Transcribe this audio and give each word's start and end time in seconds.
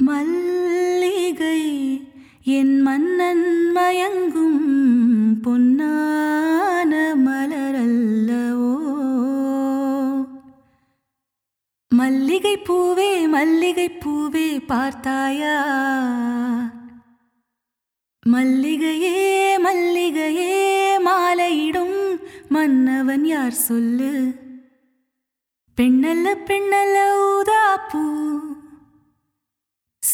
மல்லிகை 0.00 1.60
என் 2.44 2.82
மன்னன் 2.82 3.74
மயங்கும் 3.74 4.60
பொன்னான 5.44 7.14
மலரல்லவோ? 7.16 8.74
மல்லிகை 11.90 12.62
பூவே 12.68 13.26
மல்லிகை 13.26 13.88
பூவே 14.04 14.66
பார்த்தாயா? 14.66 15.56
மல்லிகையே 18.26 19.56
மல்லிகையே 19.56 20.52
மாலையிடும் 20.98 21.98
மன்னவன் 22.48 23.24
யார் 23.24 23.52
சொல்லு? 23.52 24.12
பெண்ணல்ல 25.78 26.34
பெண்ணல்ல 26.44 26.96
ஊதா 27.28 27.90
பூ 27.92 28.02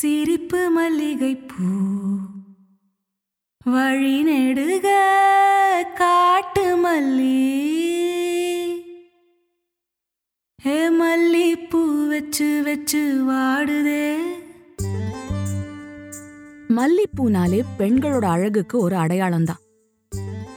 சிரிப்பு 0.03 0.71
மல்லிகை 0.71 1.37
பூ 1.37 1.65
வழி 3.65 4.25
நெடுக 4.25 4.89
காட்டு 5.95 6.65
மல்லி. 6.87 7.43
ஏ 10.67 10.91
மல்லி 11.01 11.69
பூ 11.69 12.09
வச்சு 12.09 12.63
வச்சு 12.65 13.25
வாடுதே. 13.31 14.17
மல்லிப்பூனாலே 16.69 17.63
பெண்களோட 17.79 18.25
அழகுக்கு 18.25 18.79
ஒரு 18.79 18.97
அடையாளம்தான். 18.97 19.63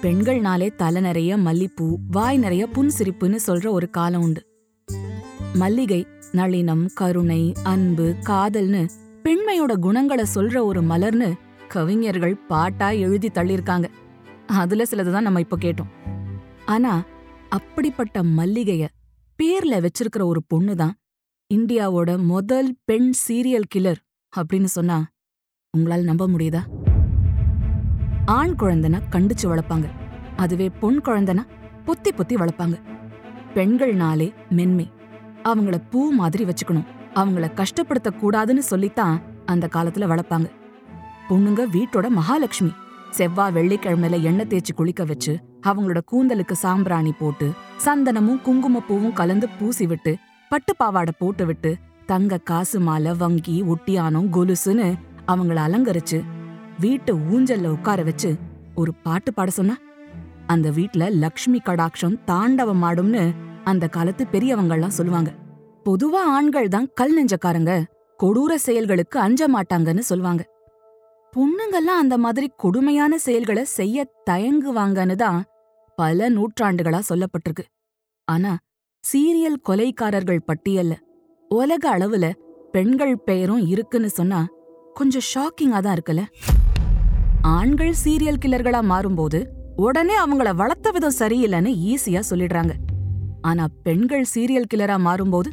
பெண்கள்னாலே 0.02 0.76
தலை 0.76 1.02
நிறைய 1.02 1.38
மல்லிப்பூ 1.38 1.96
வாய் 2.08 2.38
நிறைய 2.38 2.68
புன் 2.68 2.92
சிரிப்புன்னு 2.98 3.40
சொல்ற 3.48 3.70
ஒரு 3.70 3.90
காலம் 3.90 4.22
உண்டு. 4.22 4.46
மல்லிகை 5.54 6.08
நளினம் 6.32 6.86
கருணை 6.94 7.54
அன்பு 7.64 8.16
காதல்னு 8.24 8.88
பெண்மையோட 9.30 9.74
குணங்களை 9.80 10.26
சொல்ற 10.36 10.64
ஒரு 10.64 10.82
மலர்னு 10.82 11.34
கவிஞர்கள் 11.68 12.38
பாட்டா 12.38 12.90
எழுதி 12.90 13.28
தள்ளியிருக்காங்க. 13.28 13.86
அதுல 14.48 14.84
சிலதுதான் 14.84 15.22
நம்ம 15.22 15.40
இப்ப 15.40 15.58
கேட்டோம். 15.58 15.90
ஆனா 16.66 17.04
அப்படிப்பட்ட 17.50 18.22
மல்லிகைய 18.22 18.88
பேர்ல 19.44 19.88
வச்சிருக்கிற 19.88 20.24
ஒரு 20.24 20.44
பொண்ணு 20.48 20.76
தான் 20.76 20.94
இந்தியாவோட 21.54 22.24
முதல் 22.24 22.78
பெண் 22.86 23.12
சீரியல் 23.28 23.68
கில்லர் 23.76 23.96
அப்படின்னு 24.38 24.64
சொன்னா 24.64 25.08
உங்களால 25.78 26.04
நம்ப 26.04 26.28
முடியுதா? 26.28 26.62
ஆண் 28.26 28.56
குழந்தைனா 28.60 29.02
கண்டிச்சு 29.12 29.44
வளர்ப்பாங்க. 29.44 29.86
அதுவே 30.36 30.70
பொன் 30.70 31.02
குழந்தைனா 31.02 31.48
பொத்தி 31.86 32.12
பொத்தி 32.18 32.34
வளர்ப்பாங்க. 32.34 32.82
பெண்கள்னாலே 33.54 34.34
மென்மை. 34.50 34.92
அவங்கள 35.44 35.82
பூ 35.90 36.12
மாதிரி 36.12 36.46
வச்சுக்கணும். 36.46 36.86
அவங்கள 37.16 37.48
கஷ்டப்படுத்த 37.54 38.10
கூடாதுன்னு 38.22 38.58
சொல்லித்தான் 38.58 39.22
அந்த 39.46 39.70
காலத்துல 39.76 40.08
வளர்ப்பாங்க. 40.12 40.48
பொண்ணுங்க 41.30 41.62
வீட்டோட 41.76 42.08
மகாலட்சுமி. 42.10 42.72
செவ்வா 43.18 43.46
வெள்ளிக்கிழமையில 43.58 44.22
எண்ணெய் 44.22 44.48
தேய்ச்சி 44.50 44.74
குளிக்க 44.76 45.04
வச்சு 45.04 45.34
அவங்களோட 45.64 46.00
கூந்தலுக்கு 46.12 46.52
சாம்பிராணி 46.52 47.12
போட்டு 47.12 47.52
சந்தனமும் 47.86 48.42
குங்குமப்பூவும் 48.46 49.14
கலந்து 49.14 49.50
பூசி 49.60 49.86
விட்டு 49.86 50.18
பட்டு 50.50 50.76
பாவாடை 50.76 51.14
போட்டு 51.18 51.46
விட்டு 51.46 51.78
தங்க 52.06 52.38
காசு 52.38 52.80
மாலை 52.80 53.16
வங்கி 53.16 53.62
ஒட்டியானம் 53.62 54.28
கொலுசுன்னு 54.34 54.88
அவங்கள 55.28 55.60
அலங்கரிச்சு 55.68 56.24
வீட்டு 56.80 57.16
ஊஞ்சல்ல 57.16 57.68
உட்கார 57.68 58.04
வச்சு 58.04 58.38
ஒரு 58.76 58.94
பாட்டு 58.94 59.34
பாட 59.34 59.52
சொன்னா. 59.52 59.78
அந்த 60.48 60.70
வீட்ல 60.70 61.10
லக்ஷ்மி 61.10 61.62
கடாட்சம் 61.66 62.20
தாண்டவம் 62.26 62.84
ஆடும்னு 62.84 63.34
அந்த 63.64 63.88
காலத்து 63.88 64.28
பெரியவங்கள்லாம் 64.32 64.98
சொல்லுவாங்க. 65.00 65.34
பொதுவா 65.86 66.22
ஆண்கள் 66.36 66.68
தான் 66.76 66.88
கல் 67.00 67.14
நெஞ்சக்காரங்க. 67.16 67.74
கொடூர 68.20 68.52
செயல்களுக்கு 68.66 69.18
அஞ்ச 69.26 69.48
மாட்டாங்கன்னு 69.56 70.04
சொல்லுவாங்க 70.10 70.44
பொண்ணுங்கெல்லாம் 71.34 72.02
அந்த 72.04 72.16
மாதிரி 72.24 72.48
கொடுமையான 72.64 73.18
செயல்களை 73.26 73.64
செய்ய 73.78 74.06
தயங்குவாங்கன்னு 74.30 75.16
தான் 75.24 75.40
பல 75.98 76.30
நூற்றாண்டுகளா 76.36 77.00
சொல்லப்பட்டிருக்கு. 77.10 77.66
ஆனா 78.28 78.52
சீரியல் 79.04 79.60
கொலைக்காரர்கள் 79.68 80.46
பட்டியல்ல 80.50 80.96
உலக 81.52 81.84
அளவுல 81.96 82.26
பெண்கள் 82.76 83.16
பெயரும் 83.28 83.66
இருக்குன்னு 83.74 84.10
சொன்னா 84.20 84.40
கொஞ்சம் 85.00 85.28
ஷாக்கிங்கா 85.32 85.80
தான் 85.82 85.96
இருக்குல்ல? 85.98 86.24
ஆண்கள் 87.58 87.94
சீரியல் 88.04 88.42
கில்லர்களா 88.46 88.82
மாறும்போது 88.94 89.42
உடனே 89.86 90.16
அவங்கள 90.24 90.50
வளர்த்த 90.62 90.92
விதம் 90.96 91.20
சரியில்லைன்னு 91.20 91.74
ஈஸியா 91.92 92.24
சொல்லிடுறாங்க. 92.32 92.74
ஆனா 93.50 93.64
பெண்கள் 93.86 94.26
சீரியல் 94.34 94.70
கில்லரா 94.72 94.98
மாறும்போது 95.08 95.50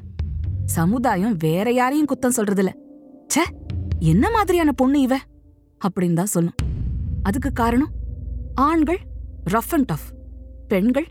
சமுதாயம் 0.73 1.37
வேற 1.39 1.71
யாரையும் 1.71 2.07
குத்தம் 2.07 2.37
சொல்றதில்ல. 2.37 2.69
ச்சே 3.35 3.45
என்ன 3.99 4.31
மாதிரியான 4.31 4.73
பொண்ணு 4.73 5.01
இவ? 5.01 5.17
அப்படின்னு 5.89 6.13
தான் 6.13 6.27
சொல்லும். 6.27 6.55
அதுக்கு 7.23 7.53
காரணம் 7.53 7.89
ஆண்கள் 8.55 8.99
ரஃப் 9.51 9.71
அண்ட் 9.71 9.85
டஃப் 9.85 10.15
பெண்கள் 10.69 11.07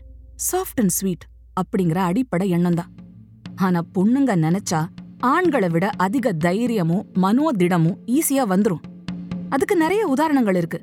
சாஃப்ட் 0.52 0.80
அண்ட் 0.80 0.88
ஸ்வீட் 0.88 1.26
அப்படிங்கிற 1.60 1.94
அடிப்படை 1.94 2.48
எண்ணம் 2.48 2.74
தான். 2.74 2.94
ஆனா 3.56 3.80
பொண்ணுங்க 3.98 4.36
நினைச்சா 4.36 4.86
ஆண்களை 5.18 5.68
விட 5.68 5.90
அதிக 5.96 6.32
தைரியமும் 6.32 7.06
மனோதிடமும் 7.14 7.96
ஈஸியா 8.06 8.44
வந்துரும். 8.48 8.82
அதுக்கு 9.48 9.76
நிறைய 9.76 10.06
உதாரணங்கள் 10.06 10.54
இருக்கு. 10.54 10.80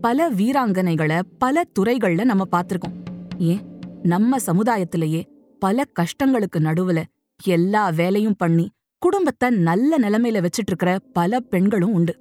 பல 0.00 0.30
வீராங்கனைகளை 0.30 1.20
பல 1.38 1.62
துறைகள்ல 1.78 2.24
நம்ம 2.24 2.44
பார்த்திருக்கோம். 2.52 3.04
ஏன்? 3.38 3.80
நம்ம 4.02 4.36
சமுதாயத்திலேயே 4.46 5.24
பல 5.58 5.84
கஷ்டங்களுக்கு 6.00 6.58
நடுவுல 6.58 7.02
எல்லா 7.44 7.90
வேலையும் 7.90 8.36
பண்ணி 8.38 8.70
குடும்பத்தை 8.98 9.50
நல்ல 9.50 9.98
நிலைமையில 9.98 10.42
வச்சிட்டு 10.44 10.70
இருக்கிற 10.72 10.98
பல 11.12 11.40
பெண்களும் 11.40 11.92
உண்டு. 11.92 12.14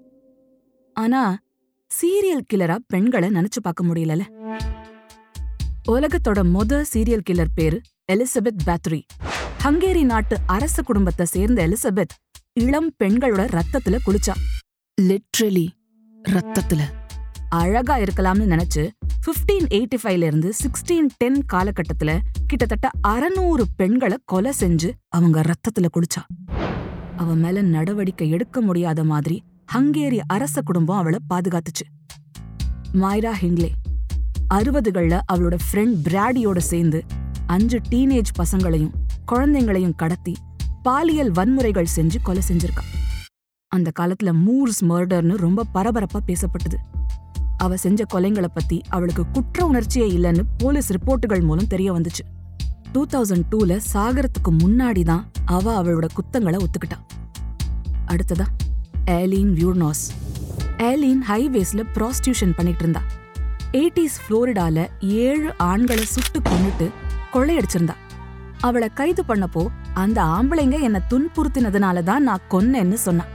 ஆனா 0.94 1.38
சீரியல் 1.92 2.46
கில்லரா 2.54 2.78
பெண்களை 2.88 3.30
நினைச்சு 3.30 3.60
பார்க்க 3.62 3.84
முடியலல 3.84 4.24
உலகத்தோட 5.90 6.40
மொத 6.56 6.84
சீரியல் 6.94 7.26
கில்லர் 7.30 7.54
பேரு 7.56 7.82
எலிசபெத் 8.12 8.64
பேத்ரி. 8.66 9.02
ஹங்கேரி 9.64 10.04
நாட்டு 10.04 10.38
அரச 10.46 10.82
குடும்பத்தை 10.82 11.26
சேர்ந்த 11.26 11.68
எலிசபெத் 11.68 12.16
இளம் 12.54 12.92
பெண்களோட 13.04 13.60
ரத்தத்துல 13.60 13.98
குளிச்சா. 14.06 14.34
லிட்ரலி 15.02 15.68
ரத்தத்துல. 16.30 16.82
அழகா 17.52 17.98
இருக்கலாம்னு 17.98 18.46
நினைச்சு 18.54 18.84
1585 19.26 19.66
எயிட்டி 19.70 19.98
ஃபைவ்ல 20.04 20.24
இருந்து 20.24 20.54
சிக்ஸ்டீன் 20.64 21.10
டென் 21.18 21.40
காலகட்டத்துல 21.54 22.12
கிட்டத்தட்ட 22.48 22.90
அறநூறு 23.08 23.64
பெண்களை 23.76 24.18
கொலை 24.26 24.52
செஞ்சு 24.60 24.90
அவங்க 25.08 25.42
ரத்தத்துல 25.42 25.88
குளிச்சா 25.96 26.22
அவ 27.18 27.36
மேல 27.36 27.62
நடவடிக்கை 27.62 28.30
எடுக்க 28.30 28.62
முடியாத 28.62 29.04
மாதிரி 29.04 29.44
ஹங்கேரி 29.74 30.20
அரச 30.28 30.62
குடும்பம் 30.62 30.98
அவளை 30.98 31.20
பாதுகாத்துச்சு. 31.34 31.86
மாய்ரா 32.94 33.34
ஹிங்லே 33.42 33.70
அறுபதுகள்ல 34.54 35.20
அவளோட 35.34 35.58
ஃப்ரெண்ட் 35.66 35.98
பிராடியோட 36.04 36.58
சேர்ந்து 36.58 37.04
அஞ்சு 37.46 37.80
டீனேஜ் 37.90 38.32
பசங்களையும் 38.40 38.94
குழந்தைங்களையும் 39.32 39.96
கடத்தி 39.96 40.34
பாலியல் 40.84 41.32
வன்முறைகள் 41.32 41.94
செஞ்சு 41.96 42.16
கொலை 42.22 42.42
செஞ்சிருக்கா. 42.48 42.84
அந்த 43.68 43.92
காலத்துல 44.00 44.32
மூர்ஸ் 44.46 44.82
மர்டர்னு 44.82 45.38
ரொம்ப 45.38 45.66
பரபரப்பா 45.74 46.20
பேசப்பட்டது. 46.26 46.78
அவ 47.64 47.78
செஞ்ச 47.84 48.02
கொலைங்களை 48.14 48.50
பத்தி 48.54 48.78
அவளுக்கு 48.96 49.24
குற்ற 49.36 49.66
உணர்ச்சியே 49.72 50.08
இல்லைன்னு 50.18 50.44
போலீஸ் 50.58 50.90
ரிப்போர்ட்டுகள் 50.96 51.44
மூலம் 51.50 51.72
தெரிய 51.74 51.90
வந்துச்சு. 51.98 52.24
டூ 52.94 53.02
தௌசண்ட் 53.14 53.46
டூல 53.52 53.78
சாகரத்துக்கு 53.94 54.52
முன்னாடி 54.64 55.04
தான் 55.12 55.24
அவ 55.56 55.66
அவளோட 55.82 56.08
குத்தங்களை 56.18 56.60
ஒத்துக்கிட்டா. 56.66 56.98
அடுத்ததா 58.14 58.48
ஏலீன் 59.20 59.52
வியூர்னாஸ் 59.60 60.04
ஏலீன் 60.90 61.24
ஹைவேஸ்ல 61.30 61.82
ப்ராஸ்டியூஷன் 61.98 62.56
பண்ணிட்டு 62.58 62.84
இருந்தா. 62.84 63.02
எயிட்டிஸ் 63.80 64.18
புளோரிடால 64.24 64.78
ஏழு 65.26 65.50
ஆண்களை 65.70 66.06
சுட்டு 66.16 66.40
கொண்டுட்டு 66.50 66.88
கொள்ளையடிச்சிருந்தா 67.34 67.96
அவளை 68.68 68.88
கைது 69.00 69.24
பண்ணப்போ 69.28 69.62
அந்த 70.02 70.18
ஆம்பளைங்க 70.36 70.78
என்னை 70.88 71.02
துன்புறுத்தினதுனால 71.12 72.04
தான் 72.10 72.26
நான் 72.30 72.48
கொன்னேன்னு 72.54 72.98
சொன்னான் 73.08 73.32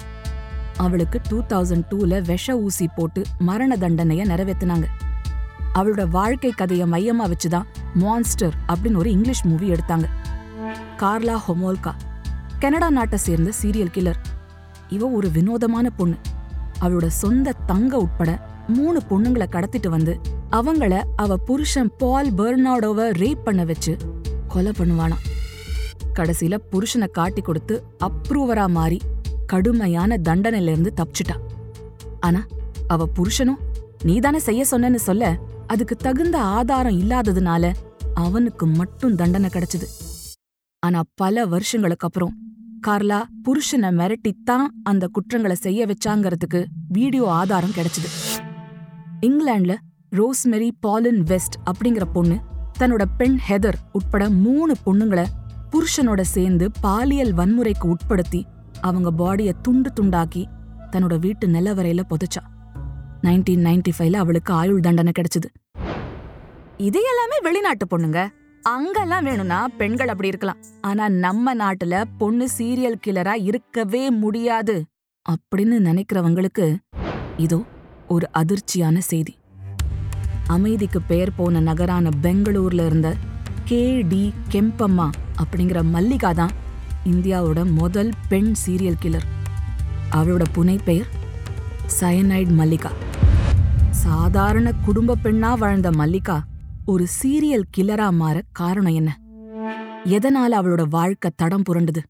அவளுக்கு 0.77 1.19
டூ 1.29 1.39
தௌசண்ட் 1.53 1.87
டூல 1.91 2.21
விஷ 2.27 2.57
ஊசி 2.59 2.87
போட்டு 2.97 3.23
மரண 3.39 3.77
தண்டனைய 3.77 4.23
நிறைவேத்துனாங்க. 4.33 4.87
அவளோட 5.75 6.09
வாழ்க்கை 6.09 6.51
கதையை 6.51 6.87
மையமா 6.91 7.25
வச்சுதான் 7.33 7.67
மான்ஸ்டர் 7.95 8.55
அப்படின்னு 8.69 8.97
ஒரு 8.97 9.11
இங்கிலீஷ் 9.11 9.45
மூவி 9.45 9.71
எடுத்தாங்க. 9.71 10.07
கார்லா 11.03 11.37
ஹொமோல்கா 11.47 11.93
கனடா 12.59 12.91
நாட்டை 12.91 13.19
சேர்ந்த 13.19 13.53
சீரியல் 13.63 13.95
கில்லர் 13.97 14.21
இவ 14.89 15.09
ஒரு 15.09 15.31
வினோதமான 15.31 15.91
பொண்ணு. 15.91 16.17
அவளோட 16.81 17.07
சொந்த 17.07 17.55
தங்க 17.67 17.97
உட்பட 17.97 18.31
மூணு 18.69 18.99
பொண்ணுங்களை 19.11 19.47
கடத்திட்டு 19.51 19.89
வந்து 19.89 20.15
அவங்கள 20.51 21.03
அவ 21.17 21.37
புருஷன் 21.37 21.91
பால் 21.99 22.31
பெர்னாடோவை 22.35 23.07
ரேப் 23.23 23.45
பண்ண 23.45 23.65
வச்சு 23.65 23.97
கொலை 24.49 24.73
பண்ணுவானா 24.79 25.17
கடைசியில 26.19 26.59
புருஷனை 26.73 27.09
காட்டி 27.11 27.41
கொடுத்து 27.41 27.75
அப்ரூவரா 28.07 28.67
மாறி 28.69 28.99
கடுமையான 29.47 30.19
தண்டனையிலிருந்து 30.29 30.91
தப்பிச்சிட்டா. 31.01 31.37
ஆனா 32.21 32.41
அவ 32.89 33.09
புருஷனும் 33.17 33.61
நீதானே 34.03 34.39
செய்ய 34.39 34.65
சொன்னேன்னு 34.71 35.01
சொல்ல 35.09 35.37
அதுக்கு 35.67 35.97
தகுந்த 35.97 36.37
ஆதாரம் 36.57 36.99
இல்லாததுனால 37.01 37.75
அவனுக்கு 38.15 38.67
மட்டும் 38.67 39.15
தண்டனை 39.15 39.51
கிடைச்சது. 39.53 39.87
ஆனா 40.83 41.01
பல 41.15 41.45
வருஷங்களுக்கு 41.47 42.07
அப்புறம் 42.07 42.35
கார்லா 42.87 43.21
புருஷனை 43.45 43.91
மிரட்டித்தான் 44.01 44.67
அந்த 44.83 45.05
குற்றங்களை 45.07 45.57
செய்ய 45.57 45.87
வச்சாங்கறதுக்கு 45.87 46.65
வீடியோ 46.89 47.25
ஆதாரம் 47.31 47.77
கிடைச்சது. 47.77 48.11
இங்கிலாந்துல 49.27 49.75
ரோஸ்மெரி 50.17 50.71
பாலின் 50.81 51.23
வெஸ்ட் 51.23 51.57
அப்படிங்கிற 51.71 52.05
பொண்ணு 52.13 52.37
தன்னோட 52.79 53.05
பெண் 53.17 53.39
ஹெதர் 53.49 53.79
உட்பட 53.93 54.31
மூணு 54.45 54.75
பொண்ணுங்களை 54.87 55.27
புருஷனோட 55.71 56.21
சேர்ந்து 56.35 56.67
பாலியல் 56.81 57.35
வன்முறைக்கு 57.35 57.87
உட்படுத்தி 57.87 58.41
அவங்க 58.81 59.11
பாடிய 59.11 59.53
துண்டு 59.53 59.93
துண்டாக்கி 60.01 60.45
தன்னோட 60.91 61.19
வீட்டு 61.19 61.47
நிலவரையில 61.49 62.01
புதைச்சா. 62.11 62.43
நைன்டீன் 63.23 63.65
நைன்டி 63.67 63.93
ஃபைவ்ல 63.99 64.17
அவளுக்கு 64.17 64.53
ஆயுள் 64.53 64.81
தண்டனை 64.81 65.13
கிடைச்சது. 65.19 65.49
இது 66.77 67.01
எல்லாமே 67.03 67.41
வெளிநாட்டு 67.43 67.87
பொண்ணுங்க. 67.93 68.29
அங்கெல்லாம் 68.63 69.25
வேணும்னா 69.25 69.69
பெண்கள் 69.69 70.09
அப்படி 70.09 70.29
இருக்கலாம். 70.29 70.57
ஆனா 70.81 71.09
நம்ம 71.09 71.55
நாட்டுல 71.55 72.05
பொண்ணு 72.19 72.49
சீரியல் 72.59 73.01
கில்லரா 73.07 73.35
இருக்கவே 73.43 74.11
முடியாது 74.11 74.85
அப்படின்னு 75.27 75.77
நினைக்கிறவங்களுக்கு 75.89 76.77
இதோ 77.37 77.63
ஒரு 78.09 78.29
அதிர்ச்சியான 78.33 78.99
செய்தி. 78.99 79.39
அமைதிக்கு 80.47 81.03
பெயர் 81.03 81.35
போன 81.37 81.61
நகரான 81.61 82.09
பெங்களூர்ல 82.23 82.87
இருந்த 82.87 83.17
கே 83.65 84.03
டி 84.03 84.33
கெம்பம்மா 84.51 85.11
அப்படிங்கிற 85.43 85.83
மல்லிகா 85.83 86.33
தான் 86.33 86.51
இந்தியாவோட 87.07 87.71
முதல் 87.71 88.11
பெண் 88.29 88.53
சீரியல் 88.67 89.01
கில்லர் 89.03 89.27
அவளோட 90.11 90.45
புனை 90.55 90.79
பெயர் 90.85 91.07
சயனைட் 92.01 92.49
மல்லிகா. 92.49 92.91
சாதாரண 93.91 94.73
குடும்ப 94.73 95.17
பெண்ணா 95.23 95.59
வாழ்ந்த 95.59 95.91
மல்லிகா 95.91 96.45
ஒரு 96.85 97.07
சீரியல் 97.23 97.63
கில்லரா 97.77 98.11
மாற 98.11 98.43
காரணம் 98.53 98.95
என்ன? 98.95 99.21
எதனால 100.05 100.59
அவளோட 100.61 100.89
வாழ்க்கை 100.89 101.31
தடம் 101.37 101.63
புரண்டுது? 101.71 102.03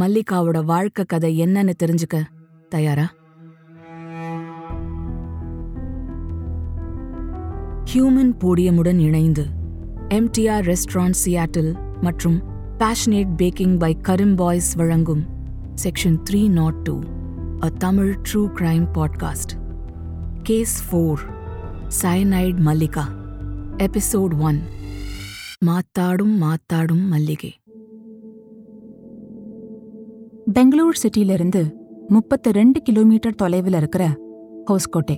மல்லிகாவோட 0.00 0.64
வாழ்க்கை 0.64 1.04
கதை 1.04 1.40
என்னன்னு 1.40 1.72
தெரிஞ்சுக்க 1.84 2.22
தயாரா? 2.68 3.06
ஹியூமன் 7.94 8.32
போடியமுடன் 8.40 8.98
இணைந்து 8.98 9.46
எம்டிஆர் 10.08 10.66
ரெஸ்டாரண்ட் 10.70 11.18
சியாட்டில் 11.24 12.00
மற்றும் 12.00 12.47
பேஷனேட் 12.80 13.30
பேக்கிங் 13.36 13.76
பை 13.78 13.96
கரும் 14.02 14.34
பாய்ஸ் 14.34 14.74
வழங்கும் 14.74 15.22
section 15.82 16.18
three 16.30 16.48
nought 16.48 16.76
two 16.82 16.94
a 17.64 17.68
Tamil 17.78 18.18
true 18.28 18.42
crime 18.54 18.84
podcast 18.94 19.52
case 20.42 20.76
four 20.84 21.22
cyanide 22.02 22.60
Mallika 22.60 23.04
episode 23.76 24.34
one 24.40 24.60
மாத்தாடும் 25.66 26.36
மாத்தாடும் 26.42 27.04
மல்லிகை 27.08 27.52
பெங்களூர் 30.52 31.00
சிட்டியிலிருந்து 31.02 31.62
முப்பத்து 32.08 32.50
ரெண்டு 32.50 32.82
கிலோமீட்டர் 32.82 33.34
தொலைவில் 33.34 33.74
இருக்கிற 33.74 34.04
ஹோஸ்கோட்டே 34.70 35.16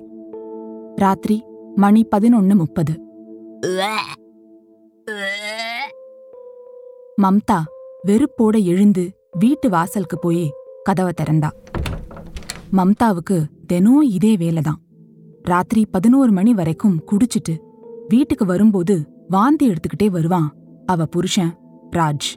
ராத்திரி 0.96 1.36
மணி 1.76 2.06
பதினொன்னு 2.16 2.54
முப்பது. 2.54 2.92
மம்தா 7.22 7.64
வெறுப்போட 8.06 8.62
எழுந்து 8.62 9.10
வீட்டு 9.38 9.68
வாசலுக்கு 9.70 10.18
போய் 10.18 10.50
கதவை 10.82 11.12
திறந்தா. 11.20 11.50
மம்தாவுக்கு 12.72 13.44
தினம் 13.66 14.00
இதே 14.00 14.36
வேலைதான். 14.36 14.80
ராத்திரி 15.42 15.86
பதினோரு 15.86 16.32
மணி 16.32 16.54
வரைக்கும் 16.54 17.02
குடிச்சிட்டு 17.06 17.56
வீட்டுக்கு 18.08 18.44
வரும்போது 18.44 19.24
வாந்தி 19.28 19.70
எடுத்துக்கிட்டே 19.70 20.06
வருவான் 20.06 20.54
அவ 20.86 21.06
புருஷன் 21.06 21.52
ராஜ். 21.96 22.30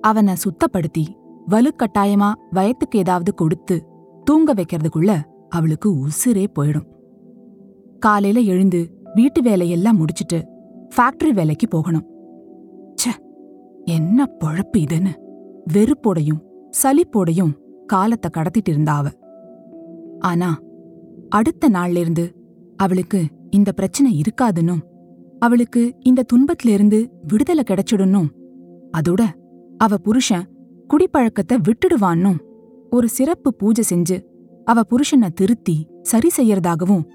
அவனை 0.00 0.34
சுத்தப்படுத்தி 0.34 1.04
வலுக்கட்டாயமா 1.50 2.32
வயத்துக்கு 2.52 2.96
ஏதாவது 2.96 3.34
கொடுத்து 3.34 3.86
தூங்க 4.24 4.54
வைக்கிறதுக்குள்ள 4.54 5.22
அவளுக்கு 5.48 5.94
உசுரே 5.94 6.46
போயிடும். 6.58 6.88
காலையில 7.98 8.40
எழுந்து 8.40 9.02
வீட்டு 9.14 9.42
வேலையெல்லாம் 9.42 9.96
முடிச்சிட்டு 9.96 10.48
ஃபேக்டரி 10.96 11.30
வேலைக்கு 11.30 11.68
போகணும். 11.68 12.15
என்ன 13.86 14.28
பொழப்பு 14.40 14.78
இதுன்னு? 14.78 15.12
வெறுப்போடையும் 15.72 16.40
சலிப்போடையும் 16.82 17.52
காலத்தை 17.86 18.30
கடத்திட்டு 18.34 18.68
இருந்தா 18.68 18.96
அவ. 18.96 19.08
ஆனா 20.18 20.58
அடுத்த 21.28 21.68
நாள்ல 21.68 21.96
இருந்து 21.96 22.36
அவளுக்கு 22.76 23.24
இந்த 23.50 23.72
பிரச்சனை 23.72 24.20
இருக்காதுன்னும் 24.20 24.80
அவளுக்கு 25.38 25.94
இந்த 26.00 26.22
துன்பத்திலிருந்து 26.22 27.10
விடுதலை 27.26 27.64
கிடைச்சிடணும் 27.66 28.28
அதோட 28.98 29.22
அவ 29.78 29.96
புருஷன் 29.96 30.48
குடிப்பழக்கத்தை 30.88 31.58
விட்டுடுவான்னும் 31.58 32.38
ஒரு 32.90 33.08
சிறப்பு 33.08 33.54
பூஜை 33.54 33.84
செஞ்சு 33.90 34.22
அவ 34.64 34.80
புருஷனை 34.90 35.28
திருத்தி 35.34 35.88
சரி 36.02 36.28
செய்யறதாகவும் 36.36 37.08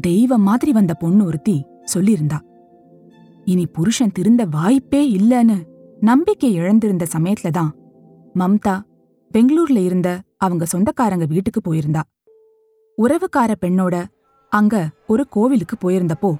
தெய்வம் 0.00 0.42
மாதிரி 0.42 0.72
வந்த 0.72 0.94
பொண்ணு 0.94 1.24
ஒருத்தி 1.24 1.64
சொல்லியிருந்தா. 1.94 2.38
இனி 3.44 3.66
புருஷன் 3.66 4.12
திருந்த 4.12 4.44
வாய்ப்பே 4.44 5.16
இல்லைன்னு 5.16 5.56
நம்பிக்கை 6.06 6.60
இழந்திருந்த 6.60 7.04
சமயத்துல 7.12 7.50
தான் 7.50 7.74
மம்தா 8.34 8.80
பெங்களூர்ல 9.32 9.76
இருந்த 9.76 10.20
அவங்க 10.36 10.64
சொந்தக்காரங்க 10.64 11.24
வீட்டுக்கு 11.24 11.60
போயிருந்தா. 11.60 12.02
உறவுக்கார 12.98 13.54
பெண்ணோட 13.60 14.04
அங்க 14.48 14.90
ஒரு 15.06 15.28
கோவிலுக்கு 15.28 15.76
போயிருந்தப்போ 15.80 16.36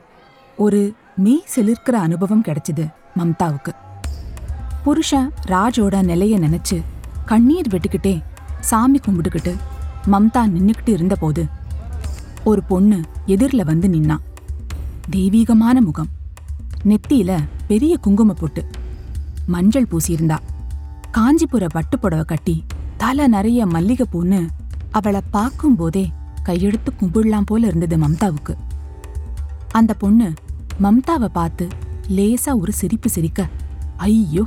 ஒரு 0.56 0.92
மெய் 1.16 1.44
சிலிர்க்கிற 1.56 1.92
அனுபவம் 1.92 2.42
கிடைச்சது 2.42 2.84
மம்தாவுக்கு. 3.16 3.72
புருஷன் 4.84 5.32
ராஜோட 5.46 6.04
நிலைய 6.04 6.38
நினைச்சு 6.38 6.82
கண்ணீர் 7.24 7.68
விட்டுக்கிட்டே 7.68 8.22
சாமி 8.60 8.98
கும்பிட்டுக்கிட்டு 8.98 9.54
மம்தா 10.06 10.44
நின்னுக்கிட்டு 10.54 10.88
இருந்தபோது 10.88 11.44
ஒரு 12.44 12.62
பொண்ணு 12.62 13.00
எதிர்ல 13.26 13.64
வந்து 13.64 13.88
நின்னா. 13.88 14.16
தெய்வீகமான 15.10 15.80
முகம். 15.80 16.08
நெத்தியில 16.84 17.38
பெரிய 17.66 17.96
குங்கும 17.96 18.32
பொட்டு 18.32 18.64
மஞ்சள் 19.46 19.90
பூசியிருந்தா. 19.90 20.38
காஞ்சிபுர 21.10 21.66
பட்டுப்புடவை 21.74 22.24
கட்டி 22.24 22.64
தலை 22.96 23.26
நிறைய 23.26 23.66
மல்லிகை 23.66 24.06
பூன்னு 24.12 24.48
அவளை 24.90 25.20
பார்க்கும்போதே 25.30 26.04
கையெடுத்து 26.44 26.90
கும்பிடலாம் 27.00 27.46
போல 27.46 27.66
இருந்தது 27.66 27.96
மம்தாவுக்கு. 27.96 28.54
அந்த 29.72 29.94
பொண்ணு 29.94 30.32
மம்தாவை 30.82 31.28
பார்த்து 31.32 31.68
லேசா 32.08 32.60
ஒரு 32.60 32.72
சிரிப்பு 32.72 33.08
சிரிக்க 33.08 33.48
ஐயோ 33.96 34.44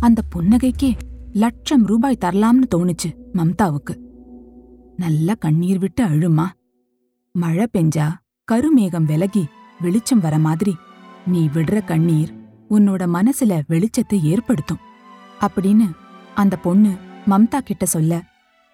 அந்த 0.00 0.22
புன்னகைக்கே 0.34 0.96
லட்சம் 1.32 1.86
ரூபாய் 1.86 2.22
தரலாம்னு 2.24 2.66
தோணுச்சு 2.74 3.10
மம்தாவுக்கு. 3.34 3.94
நல்ல 4.96 5.34
கண்ணீர் 5.34 5.78
விட்டு 5.78 6.04
அழுமா. 6.04 6.46
மழை 7.32 7.66
பெஞ்சா 7.72 8.06
கருமேகம் 8.52 9.04
விலகி 9.04 9.44
வெளிச்சம் 9.80 10.20
வர 10.20 10.38
மாதிரி 10.38 10.74
நீ 11.26 11.48
விடுற 11.54 11.84
கண்ணீர் 11.84 12.32
உன்னோட 12.70 13.02
மனசுல 13.16 13.60
வெளிச்சத்தை 13.68 14.22
ஏற்படுத்தும் 14.22 14.78
அப்படின்னு 15.40 15.90
அந்த 16.34 16.56
பொண்ணு 16.56 16.92
மம்தா 17.26 17.58
கிட்ட 17.58 17.84
சொல்ல 17.84 18.22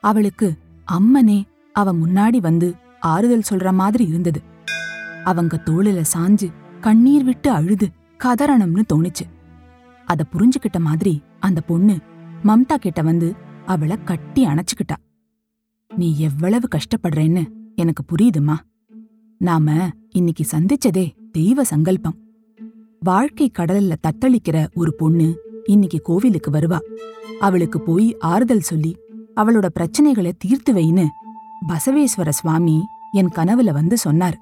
அவளுக்கு 0.00 0.58
அம்மனே 0.92 1.44
அவ 1.72 1.92
முன்னாடி 1.92 2.36
வந்து 2.36 2.74
ஆறுதல் 3.00 3.48
சொல்ற 3.50 3.72
மாதிரி 3.72 4.04
இருந்தது. 4.04 4.42
அவங்க 5.24 5.62
தோளுல 5.64 6.04
சாஞ்சு 6.14 6.52
கண்ணீர் 6.80 7.24
விட்டு 7.24 7.50
அழுது 7.50 7.90
கதறணும்னு 8.24 8.82
தோணுச்சு. 8.92 9.24
அத 10.04 10.24
புரிஞ்சுக்கிட்ட 10.32 10.78
மாதிரி 10.78 11.22
அந்த 11.40 11.60
பொண்ணு 11.60 11.98
மம்தா 12.44 12.74
கிட்ட 12.74 13.02
வந்து 13.02 13.34
அவள 13.66 14.04
கட்டி 14.04 14.46
அணைச்சுக்கிட்டா. 14.46 14.96
நீ 15.94 16.18
எவ்வளவு 16.18 16.68
கஷ்டப்படுறேன்னு 16.74 17.48
எனக்கு 17.74 18.04
புரியுதுமா. 18.12 18.56
நாம 19.38 19.88
இன்னைக்கு 20.08 20.44
சந்திச்சதே 20.50 21.12
தெய்வ 21.32 21.64
சங்கல்பம். 21.64 22.21
வாழ்க்கை 23.04 23.50
கடல்ல 23.58 23.92
தத்தளிக்கிற 24.06 24.66
ஒரு 24.74 24.94
பொண்ணு 24.94 25.36
இன்னைக்கு 25.64 26.00
கோவிலுக்கு 26.00 26.50
வருவா. 26.50 26.78
அவளுக்கு 27.40 27.80
போய் 27.80 28.16
ஆறுதல் 28.18 28.60
சொல்லி 28.60 28.96
அவளோட 29.36 29.68
பிரச்சனைகளை 29.80 30.32
தீர்த்து 30.38 30.72
வைன்னு 30.72 31.06
பசவேஸ்வர 31.68 32.28
சுவாமி 32.28 32.82
என் 33.12 33.28
கனவுல 33.28 33.72
வந்து 33.72 33.96
சொன்னார். 33.96 34.38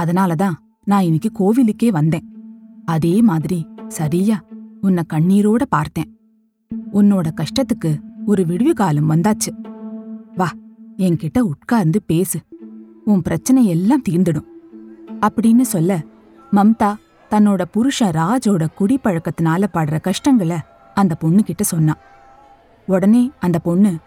அதனாலதான் 0.00 0.52
நான் 0.84 1.02
இன்னைக்கு 1.02 1.30
கோவிலுக்கே 1.32 1.88
வந்தேன். 1.88 2.36
அதே 2.84 3.22
மாதிரி 3.22 3.66
சரியா 3.88 4.44
உன்னை 4.80 5.02
கண்ணீரோட 5.12 5.62
பார்த்தேன். 5.68 6.18
உன்னோட 6.92 7.26
கஷ்டத்துக்கு 7.34 8.00
ஒரு 8.26 8.42
விடுவி 8.42 8.72
காலம் 8.72 9.10
வந்தாச்சு. 9.10 9.66
வா 10.36 10.50
என்கிட்ட 10.96 11.38
உட்கார்ந்து 11.38 12.02
பேசு. 12.02 12.40
உன் 13.04 13.22
பிரச்சனை 13.22 13.66
எல்லாம் 13.66 14.02
தீர்ந்துடும். 14.08 14.46
அப்படின்னு 15.20 15.60
சொல்ல 15.60 16.04
மம்தா 16.52 16.94
தன்னோட 17.30 17.62
புருஷன் 17.62 18.10
ராஜோட 18.10 18.66
குடிப்பழக்கத்தினால 18.78 19.64
படுற 19.74 20.00
கஷ்டங்களை 20.00 20.56
அந்த 20.94 21.14
பொண்ணு 21.14 21.42
கிட்ட 21.42 21.64
உடனே 22.86 23.30
அந்த 23.40 23.58
பொண்ணு 23.58 23.98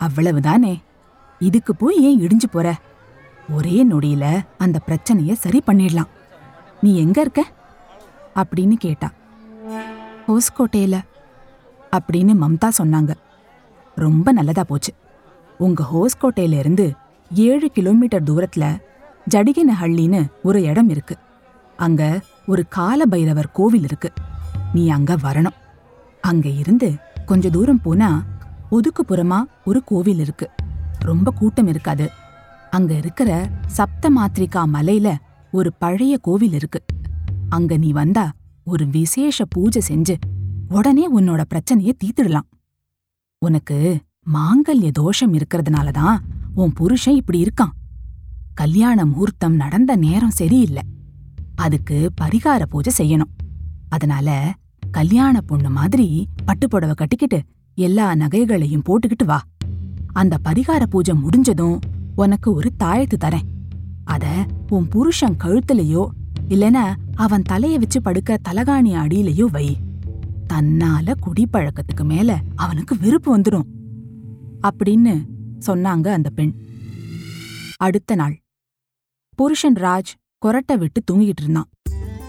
அவ்வளவுதானே 0.00 0.82
இதுக்கு 1.38 1.76
போய் 1.76 2.02
ஏன் 2.02 2.20
இடிஞ்சு 2.20 2.48
போற? 2.50 2.74
ஒரே 3.54 3.86
நொடியில 3.86 4.40
அந்த 4.58 4.80
பிரச்சனைய 4.86 5.32
சரி 5.32 5.62
பண்ணிடலாம். 5.66 6.08
நீ 6.80 6.98
எங்க 6.98 7.20
இருக்க? 7.20 7.44
அப்படின்னு 8.34 8.72
கேட்டா 8.72 9.10
ஹோஸ்கோட்டையில 10.28 11.00
அப்படின்னு 11.96 12.34
மம்தா 12.42 12.68
சொன்னாங்க. 12.78 13.14
ரொம்ப 13.94 14.32
நல்லதா 14.32 14.64
போச்சு. 14.64 14.94
உங்க 15.58 15.84
ஹோஸ்கோட்டையில 15.94 16.58
இருந்து 16.58 16.94
ஏழு 17.34 17.70
கிலோமீட்டர் 17.70 18.22
தூரத்துல 18.22 18.78
ஜடிகனஹள்ளின்னு 19.34 20.26
ஒரு 20.42 20.62
இடம் 20.62 20.88
இருக்கு. 20.88 21.16
அங்க 21.82 22.02
ஒரு 22.46 22.62
கால 22.68 23.06
பைரவர் 23.06 23.50
கோவில் 23.52 23.82
இருக்கு. 23.82 24.10
நீ 24.74 24.88
அங்க 24.88 25.16
வரணும். 25.16 25.58
அங்க 26.20 26.48
இருந்து 26.48 26.88
கொஞ்ச 27.26 27.50
தூரம் 27.50 27.80
போனா 27.80 28.24
ஒதுக்குப்புறமா 28.70 29.38
ஒரு 29.64 29.80
கோவில் 29.84 30.18
இருக்கு. 30.18 30.50
ரொம்ப 30.98 31.30
கூட்டம் 31.30 31.66
இருக்காது. 31.66 32.06
அங்க 32.70 32.94
இருக்கிற 32.94 33.30
சப்த 33.66 34.10
மாத்திரிகா 34.10 34.62
மலையில 34.74 35.08
ஒரு 35.52 35.72
பழைய 35.72 36.18
கோவில் 36.18 36.52
இருக்கு. 36.52 36.80
அங்க 37.48 37.76
நீ 37.76 37.92
வந்தா 37.92 38.32
ஒரு 38.64 38.86
விசேஷ 38.86 39.44
பூஜை 39.44 39.82
செஞ்சு 39.88 40.14
உடனே 40.68 41.04
உன்னோட 41.20 41.42
பிரச்சனைய 41.50 41.92
தீத்துடலாம் 42.04 42.48
உனக்கு 43.38 43.78
மாங்கல்ய 44.34 44.90
தோஷம் 44.90 45.34
இருக்கிறதுனால 45.34 45.90
தான் 45.90 46.18
உன் 46.54 46.72
புருஷன் 46.72 47.14
இப்படி 47.14 47.42
இருக்கான். 47.42 47.74
கல்யாண 48.54 49.04
முகூர்த்தம் 49.04 49.56
நடந்த 49.56 49.96
நேரம் 49.96 50.38
சரியில்லை. 50.40 50.82
அதுக்கு 51.62 52.10
பரிகார 52.20 52.62
பூஜை 52.62 52.92
செய்யணும். 52.98 53.32
அதனால 53.88 54.54
கல்யாண 54.90 55.40
பொண்ணு 55.40 55.70
மாதிரி 55.70 56.28
பட்டுப்புடவை 56.46 56.94
கட்டிக்கிட்டு 56.94 57.42
எல்லா 57.74 58.14
நகைகளையும் 58.14 58.84
போட்டுக்கிட்டு 58.88 59.24
வா. 59.24 59.42
அந்த 60.12 60.38
பரிகார 60.44 60.86
பூஜை 60.86 61.14
முடிஞ்சதும் 61.14 61.80
உனக்கு 62.16 62.52
ஒரு 62.52 62.72
தாயத்து 62.84 63.16
தரேன். 63.24 63.48
அத 64.04 64.46
உன் 64.68 64.88
புருஷன் 64.88 65.36
கழுத்துலயோ 65.44 66.06
இல்லனா 66.48 66.94
அவன் 67.14 67.42
தலைய 67.48 67.78
வச்சு 67.78 68.02
படுக்க 68.02 68.38
தலகாணி 68.48 68.92
அடியிலயோ 68.96 69.44
வை. 69.44 69.76
தன்னால 70.52 71.14
குடிப்பழக்கத்துக்கு 71.26 72.04
மேல 72.04 72.40
அவனுக்கு 72.54 72.96
வெறுப்பு 72.98 73.38
வந்துடும் 73.38 73.68
அப்படின்னு 74.62 75.24
சொன்னாங்க 75.66 76.08
அந்த 76.08 76.30
பெண். 76.30 76.54
அடுத்த 77.76 78.14
நாள். 78.14 78.42
புருஷன் 79.34 79.74
ராஜ் 79.74 80.12
கொரட்டை 80.42 80.78
விட்டு 80.78 81.02
தூங்கிட்டு 81.10 81.42
இருந்தான். 81.42 81.68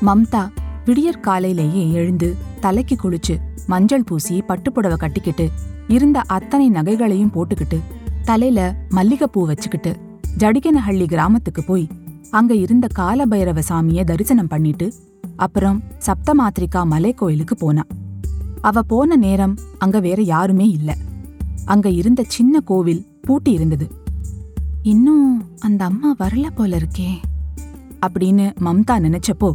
மம்தா 0.05 0.50
விடியற் 0.86 1.20
காலையிலேயே 1.20 1.91
எழுந்து 1.91 2.36
தலைக்கு 2.60 2.96
குளிச்சு 3.03 3.36
மஞ்சள் 3.67 4.03
பூசி 4.03 4.43
பட்டுப்புடவை 4.48 4.98
கட்டிக்கிட்டு 4.98 5.50
இருந்த 5.88 6.22
அத்தனை 6.22 6.70
நகைகளையும் 6.70 7.34
போட்டுக்கிட்டு 7.34 7.79
தலையில 8.24 8.75
மல்லிகைப்பூ 8.89 9.46
வச்சுக்கிட்டு 9.46 9.98
ஜடிகனஹள்ளி 10.38 11.05
கிராமத்துக்கு 11.05 11.63
போய் 11.63 11.88
அங்க 12.32 12.53
இருந்த 12.55 12.88
காலபைரவ 12.96 13.62
சாமிய 13.70 14.03
தரிசனம் 14.03 14.48
பண்ணிட்டு 14.48 14.93
அப்புறம் 15.36 15.84
சப்தமாத்திரிகா 16.05 16.86
மலை 16.86 17.13
கோயிலுக்கு 17.13 17.55
போனா 17.58 17.84
அவ 18.62 18.82
போன 18.82 19.15
நேரம் 19.15 19.58
அங்க 19.77 20.00
வேற 20.00 20.22
யாருமே 20.22 20.70
இல்ல. 20.70 20.98
அங்க 21.65 21.89
இருந்த 21.89 22.24
சின்ன 22.27 22.60
கோவில் 22.60 23.05
பூட்டி 23.22 23.51
இருந்தது. 23.51 23.88
இன்னும் 24.84 25.43
அந்த 25.60 25.86
அம்மா 25.86 26.15
வரல 26.20 26.46
போல 26.55 26.77
இருக்கே. 26.77 27.10
அப்படின்னு 28.06 28.46
மம்தா 28.66 28.96
நினைச்சப்போ 29.00 29.54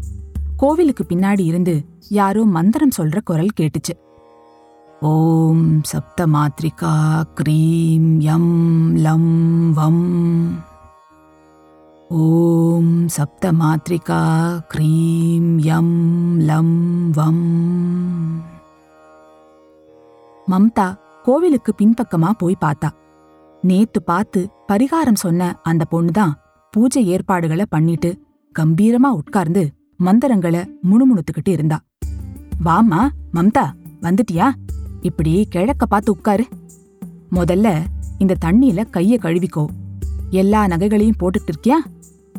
கோவிலுக்கு 0.56 1.04
பின்னாடி 1.08 1.40
இருந்து 1.40 1.84
யாரோ 2.08 2.44
மந்திரம் 2.44 2.96
சொல்ற 2.98 3.18
குரல் 3.24 3.56
கேட்டுச்சு. 3.60 3.94
ஓம் 5.00 5.82
சப்த 5.82 6.26
மாத்ரிகா 6.26 6.92
க்ரீம் 7.40 8.08
யம் 8.20 8.50
லம் 8.96 9.70
வம். 9.72 10.64
ஓம் 12.08 13.08
சப்த 13.08 13.52
மாத்ரிகா 13.52 14.20
க்ரீம் 14.74 15.50
யம் 15.60 15.94
லம் 16.40 17.10
வம். 17.10 17.44
மம்தா 20.46 20.98
கோவிலுக்கு 21.22 21.74
பின்பக்கமா 21.78 22.30
போய் 22.30 22.56
பார்த்தா. 22.60 22.90
நேத்து 23.62 24.02
பார்த்து 24.02 24.48
பரிகாரம் 24.68 25.14
சொன்ன 25.14 25.60
அந்த 25.62 25.84
பொண்ணுதான் 25.90 26.32
பூஜை 26.70 27.06
ஏற்பாடுகளை 27.06 27.66
பண்ணிட்டு 27.68 28.10
கம்பீரமா 28.58 29.10
உட்கார்ந்து 29.12 29.72
மந்திரங்களை 29.96 30.60
முணுமுணுத்துக்கிட்டு 30.60 31.48
இருந்தா. 31.48 31.80
வாம்மா 32.64 33.08
மம்தா 33.34 33.70
வந்துட்டியா? 34.02 34.52
இப்படி 35.00 35.46
கிழக்க 35.46 35.86
பார்த்து 35.86 36.12
உட்காரு. 36.12 36.44
முதல்ல 37.32 37.84
இந்த 38.18 38.36
தண்ணியில 38.44 38.84
கைய 38.92 39.18
கழுவிக்கோ. 39.18 39.66
எல்லா 40.30 40.66
நகைகளையும் 40.66 41.20
போட்டுட்டு 41.20 41.48
இருக்கியா? 41.48 41.76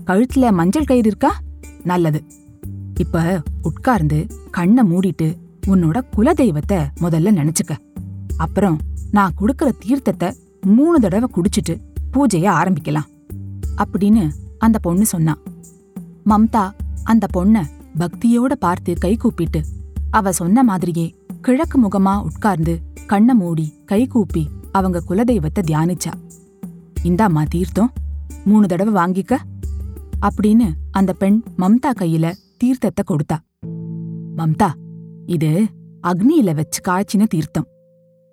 கழுத்துல 0.06 0.51
மஞ்சள் 0.51 0.84
கயிறு 0.84 1.08
இருக்கா? 1.08 1.39
நல்லது. 1.84 2.24
இப்ப 3.00 3.42
உட்கார்ந்து 3.62 4.25
கண்ணை 4.51 4.84
மூடிட்டு 4.92 5.38
உன்னோட 5.68 6.01
குலதெய்வத்தை 6.18 6.88
முதல்ல 7.01 7.32
நினைச்சுக்க. 7.32 7.78
அப்புறம் 8.38 8.80
நான் 9.12 9.34
கொடுக்கற 9.42 9.72
தீர்த்தத்தை 9.88 10.34
மூணு 10.62 11.00
தடவை 11.00 11.30
குடிச்சிட்டு 11.36 11.80
பூஜைய 12.13 12.50
ஆரம்பிக்கலாம். 12.51 13.08
அப்படின்னு 13.78 14.30
அந்த 14.58 14.80
பொண்ணு 14.80 15.06
சொன்னான் 15.06 15.38
மம்தா 16.29 16.63
அந்த 17.03 17.27
பொண்ண 17.36 17.63
பக்தியோட 17.98 18.53
பார்த்து 18.59 18.93
கை 19.00 19.15
கூப்பிட்டு 19.15 19.59
அவ 20.12 20.31
சொன்ன 20.31 20.63
மாதிரியே 20.63 21.05
கிழக்கு 21.41 21.77
முகமா 21.83 22.13
உட்கார்ந்து 22.21 22.74
கண்ண 23.07 23.33
மூடி 23.33 23.67
கை 23.86 24.07
கூப்பி 24.07 24.43
அவங்க 24.71 25.03
குலதெய்வத்தை 25.09 25.62
தியானிச்சா. 25.62 26.13
இந்தாம்மா 27.03 27.43
தீர்த்தம் 27.48 27.91
மூணு 28.45 28.67
தடவை 28.67 28.93
வாங்கிக்க 28.93 29.38
அப்படின்னு 30.21 30.67
அந்த 30.91 31.13
பெண் 31.13 31.41
மம்தா 31.57 31.91
கையில 32.00 32.33
தீர்த்தத்தை 32.63 33.03
கொடுத்தா. 33.07 33.38
மம்தா 34.38 34.69
இது 35.25 35.51
அக்னியில 36.07 36.55
வச்சு 36.55 36.81
காய்ச்சின 36.88 37.27
தீர்த்தம். 37.27 37.67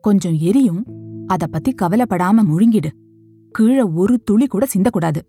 கொஞ்சம் 0.05 0.37
எரியும் 0.39 0.83
அத 1.27 1.47
பத்தி 1.47 1.75
கவலைப்படாம 1.83 2.45
முழுங்கிடு. 2.51 2.91
கீழே 3.51 3.83
ஒரு 3.83 4.23
துளி 4.25 4.47
கூட 4.47 4.67
சிந்தக்கூடாது. 4.75 5.21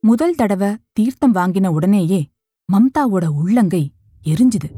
முதல் 0.00 0.34
தடவை 0.34 0.76
தீர்த்தம் 0.92 1.34
வாங்கின 1.34 1.66
உடனேயே 1.66 2.30
மம்தாவோட 2.72 3.26
உள்ளங்கை 3.26 3.90
எரிஞ்சுது. 4.26 4.68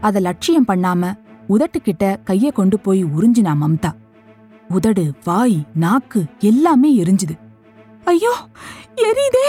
அத 0.00 0.20
லட்சியம் 0.20 0.66
பண்ணாம 0.68 1.12
உதட்டுக்கிட்ட 1.48 2.16
கைய 2.26 2.52
கொண்டு 2.52 2.80
போய் 2.80 3.04
உறிஞ்சினா 3.04 3.52
மம்தா. 3.62 3.90
உதடு 4.68 5.12
வாய் 5.24 5.66
நாக்கு 5.74 6.24
எல்லாமே 6.38 7.02
எரிஞ்சுது. 7.02 7.34
ஐயோ 8.04 8.32
எரியுதே! 8.96 9.46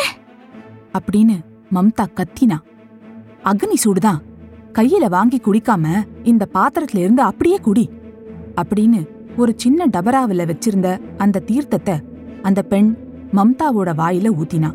அப்படின்னு 0.93 1.36
மம்தா 1.72 2.05
கத்தினா. 2.15 2.58
அக்னி 3.43 3.77
சூடுதான். 3.84 4.22
கையில 4.74 5.10
வாங்கி 5.10 5.38
குடிக்காம 5.38 5.86
இந்த 6.24 6.48
பாத்திரத்துல 6.53 6.98
இருந்து 6.98 7.22
அப்படியே 7.22 7.58
குடி 7.58 7.89
அப்படின்னு 8.55 9.01
ஒரு 9.38 9.53
சின்ன 9.55 9.88
டபராவுல 9.88 10.46
வச்சிருந்த 10.46 10.88
அந்த 11.17 11.43
தீர்த்தத்தை 11.48 11.96
அந்த 12.41 12.62
பெண் 12.62 12.89
மம்தாவோட 13.34 13.89
வாயில 13.96 14.29
ஊத்தினா. 14.36 14.70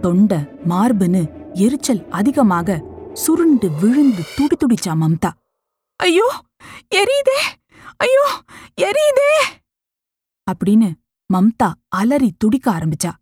தொண்டை 0.00 0.38
மார்புன்னு 0.68 1.22
எரிச்சல் 1.54 2.08
அதிகமாக 2.08 2.82
சுருண்டு 3.12 3.70
விழுந்து 3.70 4.22
துடிதுடிச்சா 4.36 4.92
மம்தா. 5.02 5.30
ஐயோ 5.96 6.28
எரியுதே 6.94 7.38
ஐயோ 7.96 8.26
எரியுதே. 8.80 9.30
அப்படின்னு 10.50 10.88
மம்தா 11.34 11.68
அலறி 11.88 12.34
துடிக்க 12.38 12.66
ஆரம்பிச்சா. 12.70 13.12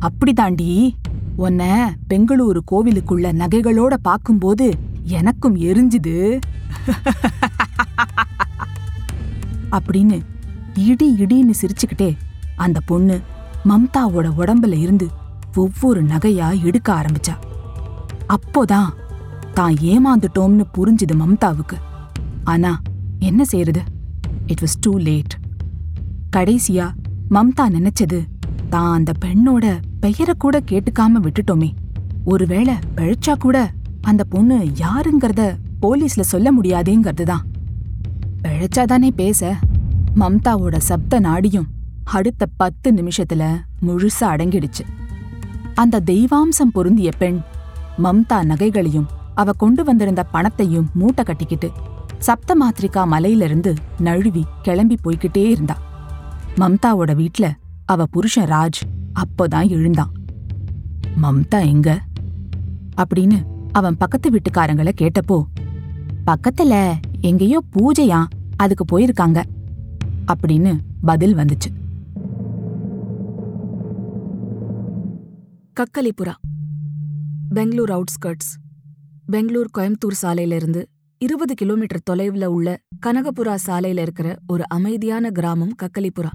அப்படிதாண்டி 0.00 0.94
உன்ன 1.36 1.94
பெங்களூரு 2.08 2.60
கோவிலுக்குள்ள 2.70 3.26
நகைகளோட 3.42 3.96
பாக்கும்போது 4.04 4.72
எனக்கும் 5.02 5.56
எரிஞ்சுது. 5.56 6.40
அப்படின்னு 9.70 10.18
இடி 10.74 11.08
இடின்னு 11.18 11.54
சிரிச்சுக்கிட்டே 11.60 12.16
அந்த 12.56 12.80
பொண்ணு 12.86 13.20
மம்தாவோட 13.64 14.26
உடம்புல 14.38 14.78
இருந்து 14.78 15.06
ஒவ்வொரு 15.56 16.02
நகையா 16.02 16.48
எடுக்க 16.62 16.88
ஆரம்பிச்சா. 16.94 17.34
அப்போதான் 18.36 18.90
தான் 19.54 19.74
ஏமாந்துட்டோம்னு 19.92 20.64
புரிஞ்சுது 20.76 21.14
மம்தாவுக்கு. 21.22 21.76
ஆனா 22.44 22.72
என்ன 23.18 23.44
செய்யறது 23.44 23.82
இட் 24.46 24.62
வாஸ் 24.62 24.78
டூ 24.80 24.92
லேட் 24.98 25.34
கடைசியா 26.36 26.86
மம்தா 27.30 27.64
நினைச்சது 27.76 28.18
தான் 28.68 28.92
அந்த 28.92 29.12
பெண்ணோட 29.24 29.66
பெயரை 30.00 30.34
கூட 30.38 30.56
கேட்டுக்காம 30.70 31.20
விட்டுட்டோமே. 31.26 31.70
ஒருவேளை 32.24 32.74
பிழைச்சா 32.96 33.34
கூட 33.38 33.56
அந்த 34.02 34.24
பொண்ணு 34.24 34.58
யாருங்கிறத 34.84 35.42
போலீஸ்ல 35.82 36.24
சொல்ல 36.32 36.48
முடியாதேங்கிறது 36.52 37.22
தான் 37.22 37.44
பிழைச்சாதானே 38.42 39.10
பேச? 39.16 39.56
மம்தாவோட 40.20 40.76
சப்த 40.76 41.20
நாடியும் 41.20 41.70
அடுத்த 42.04 42.46
பத்து 42.46 42.88
நிமிஷத்துல 42.92 43.42
முழுசா 43.86 44.26
அடங்கிடுச்சு. 44.34 44.84
அந்த 45.76 46.00
தெய்வாம்சம் 46.00 46.72
பொருந்திய 46.72 47.10
பெண் 47.18 47.40
மம்தா 47.98 48.44
நகைகளையும் 48.44 49.06
அவ 49.34 49.52
கொண்டு 49.52 49.84
வந்திருந்த 49.84 50.22
பணத்தையும் 50.22 50.90
மூட்டை 50.94 51.24
கட்டிக்கிட்டு 51.24 51.70
சப்த 52.18 52.56
மாத்ரிகா 52.60 53.06
மலையிலிருந்து 53.06 53.74
நழுவி 53.98 54.44
கிளம்பி 54.62 54.98
போய்கிட்டே 55.04 55.44
இருந்தா. 55.44 55.76
மம்தாவோட 56.56 57.14
வீட்ல 57.14 57.54
அவ 57.84 58.06
புருஷன் 58.06 58.48
ராஜ் 58.48 58.80
அப்போதான் 59.14 59.68
எழுந்தான். 59.68 60.12
மம்தா 61.22 61.66
எங்க? 61.66 62.00
அப்படின்னு 62.96 63.42
அவன் 63.72 63.96
பக்கத்து 63.96 64.30
வீட்டுக்காரங்கள 64.30 64.92
கேட்டப்போ 65.00 65.44
பக்கத்துல 66.26 66.94
எங்கேயோ 67.20 67.62
பூஜையா 67.72 68.24
அதுக்கு 68.56 68.98
போயிருக்காங்க 68.98 69.42
அப்படின்னு 70.32 70.78
பதில் 71.02 71.36
வந்துச்சு. 71.36 71.85
கக்கலிபுரா. 75.80 76.32
பெங்களூர் 77.48 77.90
அவுட்ஸ்கர்ட்ஸ். 77.90 78.52
பெங்களூர் 79.26 79.66
கோயம்புத்தூர் 79.78 80.14
சாலையிலிருந்து 80.22 80.84
இருபது 81.18 81.54
கிலோமீட்டர் 81.54 82.02
தொலைவுல 82.10 82.44
உள்ள 82.44 82.78
கனகபுரா 83.06 83.56
சாலையில 83.66 84.00
இருக்கிற 84.00 84.38
ஒரு 84.46 84.68
அமைதியான 84.68 85.30
கிராமம் 85.30 85.74
கக்கலிபுரா. 85.82 86.28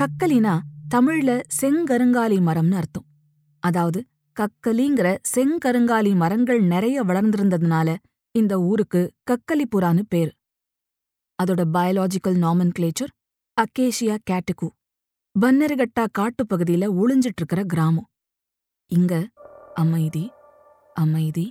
கக்கலினா 0.00 0.58
தமிழ்ல 0.94 1.42
செங்கருங்காலி 1.62 2.40
மரம்னு 2.40 2.72
அர்த்தம். 2.72 3.04
அதாவது 3.58 4.04
கக்கலிங்கிற 4.40 5.16
செங்கருங்காலி 5.36 6.14
மரங்கள் 6.14 6.62
நிறைய 6.62 7.04
வளர்ந்திருந்ததுனால 7.04 7.96
இந்த 8.30 8.60
ஊருக்கு 8.60 9.12
கக்கலிபுரான்னு 9.30 10.02
பேரு. 10.08 10.32
அதோட 11.42 11.64
பயாலாஜிக்கல் 11.72 12.40
நாமன்கிளேச்சர் 12.42 13.32
அக்கேஷியா 13.60 14.16
கேட்டுக்கு. 14.22 14.70
பன்னருகட்டா 15.40 16.06
காட்டுப்பகுதியில 16.18 16.88
ஒளிஞ்சிட்டு 17.02 17.36
இருக்கிற 17.36 17.64
கிராமம். 17.64 18.08
இங்க 18.94 19.14
அமைதி 19.74 20.24
அமைதி 20.94 21.44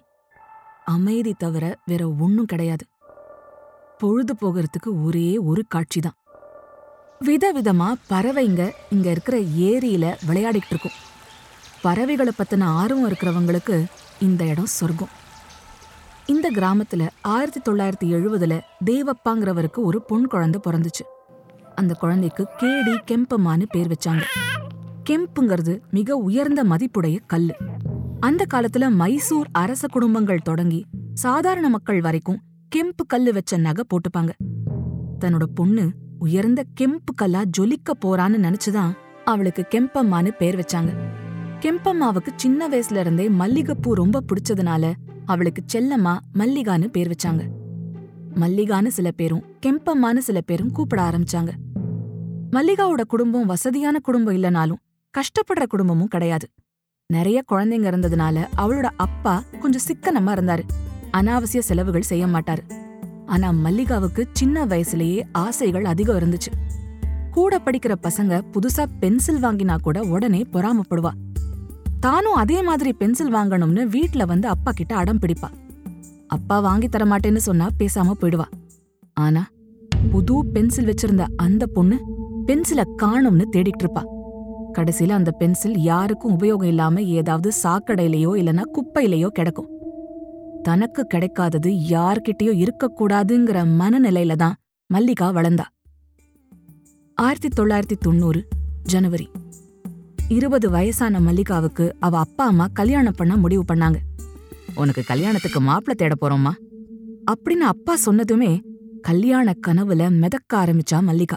அமைதி 0.85 1.31
தவிர 1.33 1.65
வேற 1.85 2.01
ஒன்றும் 2.19 2.45
கிடையாது. 2.45 2.85
பொழுது 3.97 4.33
போகிறதுக்கு 4.41 4.89
ஒரே 5.05 5.38
ஒரு 5.38 5.63
காட்சி 5.67 6.00
தான் 6.00 6.17
விதவிதமா 7.25 7.88
பறவைங்க 8.09 8.62
இங்க 8.89 9.09
இருக்கிற 9.09 9.38
ஏரியில 9.39 10.05
விளையாடிட்டு 10.27 10.69
இருக்கும் 10.69 10.97
பறவைகளை 11.81 12.33
பத்தின 12.38 12.63
ஆர்வம் 12.63 13.07
இருக்கிறவங்களுக்கு 13.09 13.85
இந்த 14.19 14.43
இடம் 14.45 14.71
சொர்க்கம். 14.79 15.13
இந்த 16.25 16.51
கிராமத்துல 16.51 17.09
ஆயிரத்தி 17.21 17.71
தொள்ளாயிரத்தி 17.71 18.13
எழுபதுல 18.17 18.62
தேவப்பாங்கிறவருக்கு 18.85 19.81
ஒரு 19.81 20.01
பொன் 20.01 20.27
குழந்தை 20.27 20.62
பிறந்துச்சு. 20.65 21.05
அந்த 21.75 21.93
குழந்தைக்கு 21.93 22.47
கேடி 22.57 22.95
கெம்பம்மான்னு 23.12 23.63
பேர் 23.69 23.91
வச்சாங்க. 23.93 24.23
கெம்புங்கிறது 25.10 25.81
மிக 25.91 26.15
உயர்ந்த 26.15 26.63
மதிப்புடைய 26.63 27.19
கல். 27.27 27.55
அந்த 28.19 28.45
காலத்துல 28.53 28.91
மைசூர் 28.91 29.48
அரச 29.51 29.88
குடும்பங்கள் 29.88 30.41
தொடங்கி 30.43 30.86
சாதாரண 31.13 31.69
மக்கள் 31.69 32.01
வரைக்கும் 32.01 32.41
கெம்பு 32.75 33.05
கல்லு 33.07 33.33
வச்ச 33.33 33.57
நகை 33.57 33.83
போட்டுப்பாங்க. 33.88 34.29
தன்னோட 35.19 35.43
பொண்ணு 35.55 35.91
உயர்ந்த 36.19 36.63
கெம்பு 36.81 37.13
கல்லா 37.15 37.41
ஜொலிக்க 37.57 37.93
போறான்னு 38.05 38.38
நினைச்சுதான் 38.38 38.91
அவளுக்கு 39.25 39.65
கெம்பம்மான்னு 39.75 40.31
பேர் 40.38 40.60
வச்சாங்க. 40.60 40.93
கெம்பம்மாவுக்கு 41.60 42.27
சின்ன 42.36 42.69
வயசுல 42.69 43.00
இருந்தே 43.00 43.29
மல்லிகைப்பூ 43.29 43.93
ரொம்ப 43.93 44.22
பிடிச்சதுனால 44.22 44.93
அவளுக்கு 45.25 45.63
செல்லம்மா 45.74 46.17
மல்லிகான்னு 46.33 46.88
பேர் 46.88 47.10
வச்சாங்க. 47.10 47.48
மல்லிகான்னு 48.36 48.88
சில 48.88 49.12
பேரும் 49.12 49.43
கெம்பம்மான்னு 49.65 50.17
சில 50.17 50.41
பேரும் 50.41 50.72
கூப்பிட 50.72 51.10
ஆரம்பிச்சாங்க. 51.10 51.51
மல்லிகாவோட 52.51 53.01
குடும்பம் 53.01 53.45
வசதியான 53.45 54.00
குடும்பம் 54.00 54.36
இல்லனாலும் 54.36 54.81
கஷ்டப்படுற 55.17 55.67
குடும்பமும் 55.67 56.08
கிடையாது. 56.08 56.50
நிறைய 57.08 57.43
குழந்தைங்க 57.51 57.89
இருந்ததுனால 57.91 58.48
அவளோட 58.58 58.89
அப்பா 58.98 59.43
கொஞ்சம் 59.60 59.82
சிக்கனமா 59.88 60.32
இருந்தாரு. 60.32 60.62
அனாவசிய 61.12 61.60
செலவுகள் 61.60 62.01
செய்ய 62.01 62.25
மாட்டாரு. 62.25 62.70
ஆனா 63.25 63.50
மல்லிகாவுக்கு 63.50 64.25
சின்ன 64.32 64.65
வயசுலயே 64.65 65.24
ஆசைகள் 65.32 65.86
அதிகம் 65.86 66.20
இருந்துச்சு. 66.20 66.72
கூட 67.32 67.58
படிக்கிற 67.58 67.96
பசங்க 68.03 68.41
புதுசா 68.51 68.86
பென்சில் 69.00 69.43
வாங்கினா 69.43 69.77
கூட 69.77 70.01
உடனே 70.01 70.46
பொறாமப்படுவா. 70.53 71.10
தானும் 72.00 72.34
அதே 72.34 72.62
மாதிரி 72.62 72.93
பென்சில் 72.93 73.34
வாங்கணும்னு 73.34 73.88
வீட்ல 73.88 74.25
வந்து 74.25 74.48
அப்பா 74.48 74.72
கிட்ட 74.72 74.96
அடம் 74.96 75.20
பிடிப்பா. 75.20 75.50
அப்பா 76.27 76.60
வாங்கி 76.60 76.88
தர 76.88 77.05
மாட்டேன்னு 77.05 77.38
சொன்னா 77.38 77.70
பேசாம 77.79 78.12
போயிடுவா. 78.22 78.46
ஆனா 79.13 79.48
புது 80.12 80.46
பென்சில் 80.46 80.86
வச்சிருந்த 80.86 81.25
அந்த 81.36 81.67
பொண்ணு 81.67 82.00
பென்சில 82.48 82.84
காணும்னு 82.98 83.48
தேடிட்டு 83.51 83.84
இருப்பா. 83.84 84.12
கடைசியில 84.75 85.10
அந்த 85.10 85.32
பென்சில் 85.32 85.77
யாருக்கும் 85.77 86.39
உபயோகம் 86.39 86.65
இல்லாம 86.65 87.02
ஏதாவது 87.02 87.52
சாக்கடையிலயோ 87.63 88.32
இல்லனா 88.36 88.62
குப்பையிலயோ 88.74 89.28
கிடக்கும். 89.28 89.69
தனக்கு 90.63 91.08
கிடைக்காதது 91.13 91.69
யார்கிட்டயோ 91.89 92.67
இருக்கக்கூடாதுங்கிற 92.67 93.65
மனநிலையில 93.80 94.36
தான் 94.36 94.56
மல்லிகா 94.88 95.34
வளர்ந்தா. 95.34 95.63
ஆயிரத்தி 97.15 97.63
தொள்ளாயிரத்தி 97.63 97.97
தொண்ணூறு 98.00 98.47
ஜனவரி. 98.84 99.30
இருபது 100.28 100.69
வயசான 100.69 101.19
மல்லிகாவுக்கு 101.19 101.91
அவ 102.00 102.17
அப்பா 102.17 102.45
அம்மா 102.45 102.67
கல்யாணம் 102.74 103.13
பண்ண 103.17 103.38
முடிவு 103.38 103.63
பண்ணாங்க. 103.74 103.95
உனக்கு 104.76 105.04
கல்யாணத்துக்கு 105.08 105.62
மாப்பிள்ள 105.62 105.95
தேட 105.95 106.13
போறோம்மா. 106.21 106.52
அப்படின்னு 107.32 107.65
அப்பா 107.65 107.95
சொன்னதுமே 108.06 108.62
கல்யாண 109.02 109.54
கனவுல 109.67 110.10
மிதக்க 110.10 110.58
ஆரம்பிச்சா 110.58 111.00
மல்லிகா. 111.02 111.36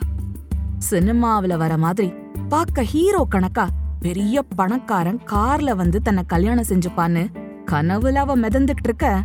சினிமாவுல 0.91 1.57
வர 1.57 1.77
மாதிரி 1.77 2.13
பாக்க 2.49 2.83
ஹீரோ 2.83 3.27
கணக்கா 3.31 3.69
பெரிய 4.01 4.43
பணக்காரன் 4.43 5.19
கார்ல 5.27 5.71
வந்து 5.77 6.03
தன்னை 6.03 6.23
கல்யாணம் 6.27 6.69
செஞ்சுப்பான்னு 6.69 7.23
கனவுல 7.67 8.15
அவ 8.15 8.37
மிதந்துட்டு 8.37 8.85
இருக்க 8.85 9.23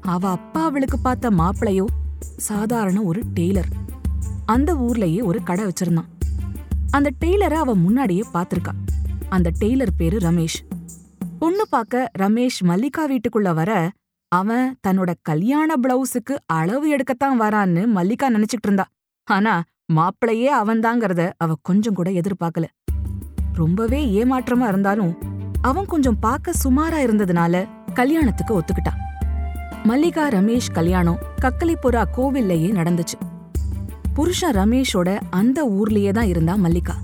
அவ 0.00 0.30
அப்பா 0.30 0.62
அவளுக்கு 0.64 0.98
பார்த்த 0.98 1.30
மாப்பிளையோ 1.30 1.84
சாதாரண 2.36 3.02
ஒரு 3.02 3.22
டெய்லர். 3.34 3.70
அந்த 4.44 4.74
ஊர்லயே 4.74 5.22
ஒரு 5.22 5.42
கடை 5.42 5.64
வச்சிருந்தான். 5.64 6.08
அந்த 6.90 7.10
டெய்லரை 7.24 7.58
அவ 7.64 7.74
முன்னாடியே 7.74 8.24
பாத்திருக்கா 8.34 8.74
அந்த 9.28 9.52
டெய்லர் 9.60 9.94
பேரு 9.96 10.18
ரமேஷ். 10.18 10.58
பொண்ணு 11.38 11.66
பார்க்க 11.68 12.10
ரமேஷ் 12.18 12.60
மல்லிகா 12.62 13.08
வீட்டுக்குள்ள 13.08 13.54
வர 13.54 13.90
அவன் 14.28 14.76
தன்னோட 14.86 15.14
கல்யாண 15.22 15.74
பிளவுஸுக்கு 15.82 16.36
அளவு 16.46 16.96
எடுக்கத்தான் 16.96 17.40
வரான்னு 17.40 17.86
மல்லிகா 17.86 18.30
நினைச்சிட்டு 18.30 18.66
இருந்தா. 18.68 18.86
ஆனா 19.28 19.62
மாப்பிளையே 19.92 20.48
அவன்தாங்கிறத 20.62 21.32
அவ 21.36 21.54
கொஞ்சம் 21.62 21.94
கூட 21.94 22.10
எதிர்பார்க்கல. 22.10 22.64
ரொம்பவே 23.54 24.24
ஏமாற்றமா 24.24 24.68
இருந்தாலும் 24.68 25.18
அவன் 25.62 25.86
கொஞ்சம் 25.86 26.18
பார்க்க 26.18 26.52
சுமாரா 26.64 26.98
இருந்ததுனால 27.06 27.68
கல்யாணத்துக்கு 27.94 28.60
ஒத்துக்கிட்டான் 28.60 29.00
மல்லிகா 29.84 30.28
ரமேஷ் 30.28 30.72
கல்யாணம் 30.72 31.18
கக்கலிப்புறா 31.40 32.04
கோவில்லையே 32.16 32.70
நடந்துச்சு. 32.72 33.18
புருஷன் 34.14 34.54
ரமேஷோட 34.54 35.20
அந்த 35.30 35.66
ஊர்லயே 35.66 36.12
தான் 36.12 36.26
இருந்தா 36.26 36.54
மல்லிகா. 36.54 36.94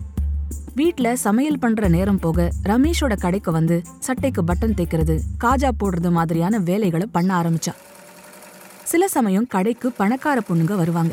வீட்ல 0.75 1.17
சமையல் 1.17 1.59
பண்ற 1.59 1.89
நேரம் 1.89 2.19
போக 2.19 2.51
ரமேஷோட 2.63 3.17
கடைக்கு 3.19 3.53
வந்து 3.53 3.83
சட்டைக்கு 3.99 4.43
பட்டன் 4.43 4.77
தைக்கிறது 4.77 5.21
காஜா 5.45 5.71
போடுறது 5.81 6.11
மாதிரியான 6.11 6.59
வேலைகளை 6.59 7.07
பண்ண 7.13 7.43
ஆரம்பிச்சா. 7.43 7.75
சில 8.83 9.09
சமயம் 9.09 9.47
கடைக்கு 9.47 9.93
பணக்கார 9.93 10.41
பொண்ணுங்க 10.49 10.77
வருவாங்க. 10.77 11.13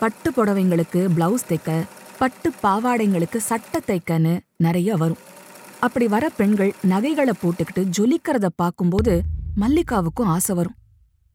பட்டு 0.00 0.30
புடவைங்களுக்கு 0.30 1.00
பிளவுஸ் 1.16 1.46
தைக்க 1.48 1.84
பட்டு 2.18 2.50
பாவாடைங்களுக்கு 2.62 3.36
சட்டை 3.36 3.80
தைக்கன்னு 3.86 4.40
நிறைய 4.56 4.96
வரும். 4.96 5.16
அப்படி 5.80 6.06
வர 6.08 6.28
பெண்கள் 6.28 6.74
நகைகளை 6.82 7.32
போட்டுக்கிட்டு 7.42 7.88
ஜொலிக்கிறத 7.98 8.46
பார்க்கும்போது 8.56 9.22
மல்லிகாவுக்கும் 9.60 10.30
ஆசை 10.34 10.56
வரும். 10.56 10.74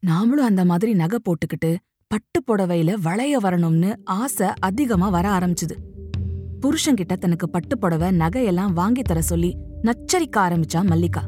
நாமளும் 0.06 0.48
அந்த 0.50 0.64
மாதிரி 0.64 0.92
நகை 0.92 1.18
போட்டுக்கிட்டு 1.24 1.76
பட்டு 2.06 2.42
புடவையில 2.46 2.94
வளைய 3.02 3.38
வரணும்னு 3.38 3.96
ஆசை 4.04 4.48
அதிகமா 4.60 5.08
வர 5.08 5.28
ஆரம்பிச்சுது. 5.28 5.76
புருஷன்கிட்ட 6.60 7.16
தனக்கு 7.16 7.50
பட்டு 7.50 7.78
புடவை 7.78 8.16
நகையெல்லாம் 8.16 8.72
வாங்கி 8.72 9.02
தர 9.02 9.22
சொல்லி 9.22 9.56
நச்சரிக்க 9.82 10.40
ஆரம்பிச்சா 10.40 10.82
மல்லிகா. 10.82 11.24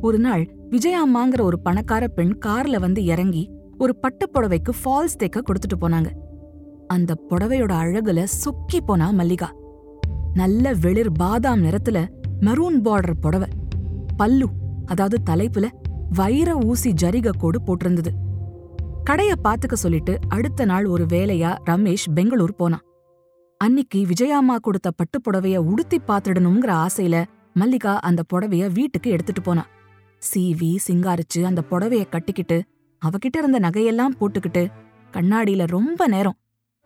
ஒரு 0.00 0.18
நாள் 0.18 0.54
விஜயாம்மாங்கிற 0.70 1.40
ஒரு 1.40 1.60
பணக்கார 1.60 2.08
பெண் 2.08 2.38
கார்ல 2.46 2.78
வந்து 2.78 3.04
இறங்கி 3.04 3.50
ஒரு 3.78 3.96
பட்டு 3.96 4.30
புடவைக்கு 4.34 4.72
ஃபால்ஸ் 4.84 5.18
தைக்க 5.18 5.40
கொடுத்துட்டு 5.40 5.76
போனாங்க. 5.80 6.10
அந்த 6.92 7.12
புடவையோட 7.30 7.72
அழகுல 7.82 8.20
சொக்கி 8.42 8.80
போனா 8.80 9.08
மல்லிகா. 9.10 9.48
நல்ல 10.34 10.74
வெளிர் 10.74 11.12
பாதாம் 11.12 11.64
நிறத்துல 11.64 11.98
மெரூன் 12.40 12.78
பார்டர் 12.86 13.20
புடவை. 13.20 13.48
பல்லு 14.16 14.48
அதாவது 14.86 15.18
தலைப்புல 15.30 15.66
வைர 16.10 16.50
ஊசி 16.64 16.90
ஜரிக 17.02 17.30
கோடு 17.38 17.58
போட்டிருந்தது. 17.66 18.10
கடைய 19.10 19.32
பாத்துக்க 19.44 19.74
சொல்லிட்டு 19.74 20.14
அடுத்த 20.28 20.64
நாள் 20.64 20.86
ஒரு 20.86 21.04
வேலையா 21.04 21.50
ரமேஷ் 21.70 22.08
பெங்களூர் 22.14 22.54
போனான். 22.54 22.84
அன்னிக்கு 23.60 23.98
விஜயாம்மா 24.10 24.56
கொடுத்த 24.56 24.90
பட்டு 24.90 25.18
புடவைய 25.20 25.56
உடுத்தி 25.56 25.98
பாத்துடணுங்கிற 26.08 26.72
ஆசையில 26.86 27.16
மல்லிகா 27.54 27.92
அந்த 27.98 28.20
புடவைய 28.32 28.64
வீட்டுக்கு 28.72 29.08
எடுத்துட்டு 29.10 29.42
போனா 29.42 29.64
சீவி 30.22 30.70
சிங்காரிச்சு 30.86 31.40
அந்த 31.44 31.60
புடவைய 31.70 32.04
கட்டிக்கிட்டு 32.08 32.58
அவகிட்ட 33.02 33.36
இருந்த 33.36 33.58
நகையெல்லாம் 33.58 34.16
போட்டுக்கிட்டு 34.20 34.62
கண்ணாடியில 35.12 35.62
ரொம்ப 35.66 36.06
நேரம் 36.06 36.36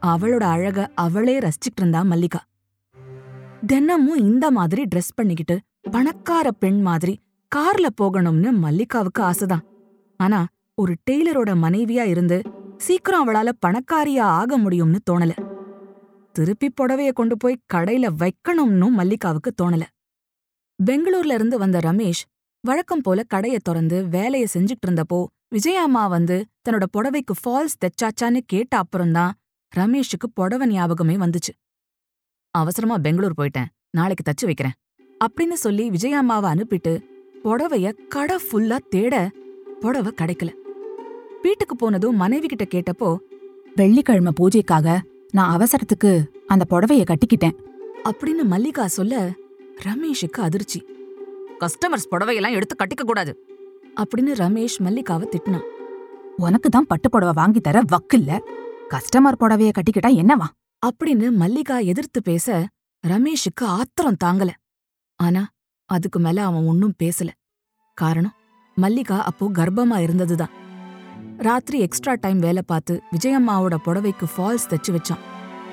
அவளோட 0.07 0.43
அழக 0.43 0.91
அவளே 0.95 1.39
ரசிச்சுட்டு 1.39 1.79
இருந்தா 1.79 2.03
மல்லிகா. 2.03 2.45
தினமும் 3.67 4.19
இந்த 4.19 4.51
மாதிரி 4.51 4.83
ட்ரெஸ் 4.95 5.15
பண்ணிக்கிட்டு 5.15 5.61
பணக்கார 5.91 6.51
பெண் 6.51 6.81
மாதிரி 6.81 7.21
கார்ல 7.57 7.87
போகணும்னு 8.01 8.51
மல்லிகாவுக்கு 8.63 9.19
ஆசைதான். 9.19 9.65
ஆனா 10.17 10.47
ஒரு 10.75 10.95
டெய்லரோட 11.11 11.51
மனைவியா 11.55 12.05
இருந்து 12.05 12.43
சீக்கிரம் 12.77 13.29
அவளால 13.29 13.49
பணக்காரியா 13.67 14.21
ஆக 14.21 14.59
முடியும்னு 14.59 14.99
தோணல. 15.11 15.33
திருப்பி 16.33 16.73
புடவைய 16.81 17.13
கொண்டு 17.13 17.37
போய் 17.37 17.63
கடையில 17.75 18.09
வைக்கணும்னு 18.19 18.89
மல்லிகாவுக்கு 18.99 19.51
தோணல. 19.63 19.83
பெங்களூர்ல 20.79 21.33
இருந்து 21.33 21.59
வந்த 21.59 21.79
ரமேஷ் 21.79 22.25
வழக்கம் 22.61 23.01
போல 23.01 23.23
கடைய 23.35 23.57
திறந்து 23.57 24.07
வேலைய 24.07 24.47
செஞ்சுட்டு 24.55 24.85
இருந்தப்போ 24.87 25.25
விஜயாம்மா 25.55 26.09
வந்து 26.09 26.47
தன்னோட 26.69 26.85
புடவைக்கு 26.97 27.35
ஃபால்ஸ் 27.43 27.79
தைச்சாச்சான்னு 27.81 28.41
கேட்ட 28.47 28.77
அப்புறம்தான் 28.77 29.33
ரமேஷுக்கு 29.79 30.27
புடவை 30.35 30.67
ஞாபகமே 30.67 31.17
வந்துச்சு. 31.17 31.53
அவசரமா 32.51 32.99
பெங்களூர் 32.99 33.33
போயிட்டேன். 33.41 33.65
நாளைக்கு 33.91 34.33
தச்சு 34.33 34.45
வைக்கிறேன். 34.45 34.73
அப்படின்னு 35.25 35.53
சொல்லி 35.53 35.91
விஜயாம்மாவை 35.91 36.55
அனுப்பிட்டு 36.55 37.05
புடவைய 37.45 38.09
கடை 38.09 38.37
ஃபுல்லா 38.37 38.79
தேட 38.91 39.31
புடவை 39.81 40.13
கிடைக்கல. 40.17 40.53
வீட்டுக்கு 41.43 41.77
போனதும் 41.77 42.17
மனைவி 42.17 42.47
கிட்ட 42.47 42.65
கேட்டப்போ 42.65 43.17
வெள்ளிக்கிழமை 43.75 44.33
பூஜைக்காக 44.41 45.01
நான் 45.31 45.61
அவசரத்துக்கு 45.61 46.25
அந்த 46.47 46.65
புடவைய 46.71 47.05
கட்டிக்கிட்டேன். 47.05 47.57
அப்படின்னு 48.05 48.45
மல்லிகா 48.45 48.87
சொல்ல 48.87 49.31
ரமேஷுக்கு 49.85 50.41
அதிர்ச்சி. 50.41 50.85
கஸ்டமர்ஸ் 51.61 52.09
புடவையெல்லாம் 52.11 52.51
எடுத்து 52.51 52.77
கட்டிக்க 52.79 53.05
கூடாது. 53.05 53.47
அப்படின்னு 54.01 54.31
ரமேஷ் 54.35 54.79
மல்லிகாவை 54.79 55.37
திட்டினான். 55.37 55.67
உனக்கு 56.37 56.69
தான் 56.69 56.87
பட்டு 56.87 57.11
புடவை 57.11 57.35
வாங்கி 57.37 57.61
தர 57.61 57.83
வக்கில்ல? 57.93 58.39
கஸ்டமர் 58.91 59.41
புடவைய 59.41 59.71
கட்டிக்கிட்டா 59.71 60.07
என்னவா? 60.07 60.47
அப்படின்னு 60.87 61.33
மல்லிகா 61.33 61.79
எதிர்த்து 61.79 62.23
பேச 62.23 62.67
ரமேஷுக்கு 63.07 63.65
ஆத்திரம் 63.65 64.17
தாங்கல. 64.25 64.49
ஆனா 65.17 65.49
அதுக்கு 65.85 66.19
மேல 66.19 66.45
அவன் 66.45 66.67
ஒன்னும் 66.67 66.95
பேசல. 67.03 67.29
காரணம் 67.95 68.35
மல்லிகா 68.75 69.23
அப்போ 69.23 69.47
கர்ப்பமா 69.47 69.99
இருந்ததுதான். 69.99 70.49
ராத்திரி 71.39 71.79
எக்ஸ்ட்ரா 71.79 72.17
டைம் 72.21 72.39
வேலை 72.39 72.63
பார்த்து 72.67 73.03
விஜயம்மாவோட 73.13 73.77
புடவைக்கு 73.85 74.25
ஃபால்ஸ் 74.37 74.69
தைச்சு 74.69 74.89
வச்சான். 74.89 75.19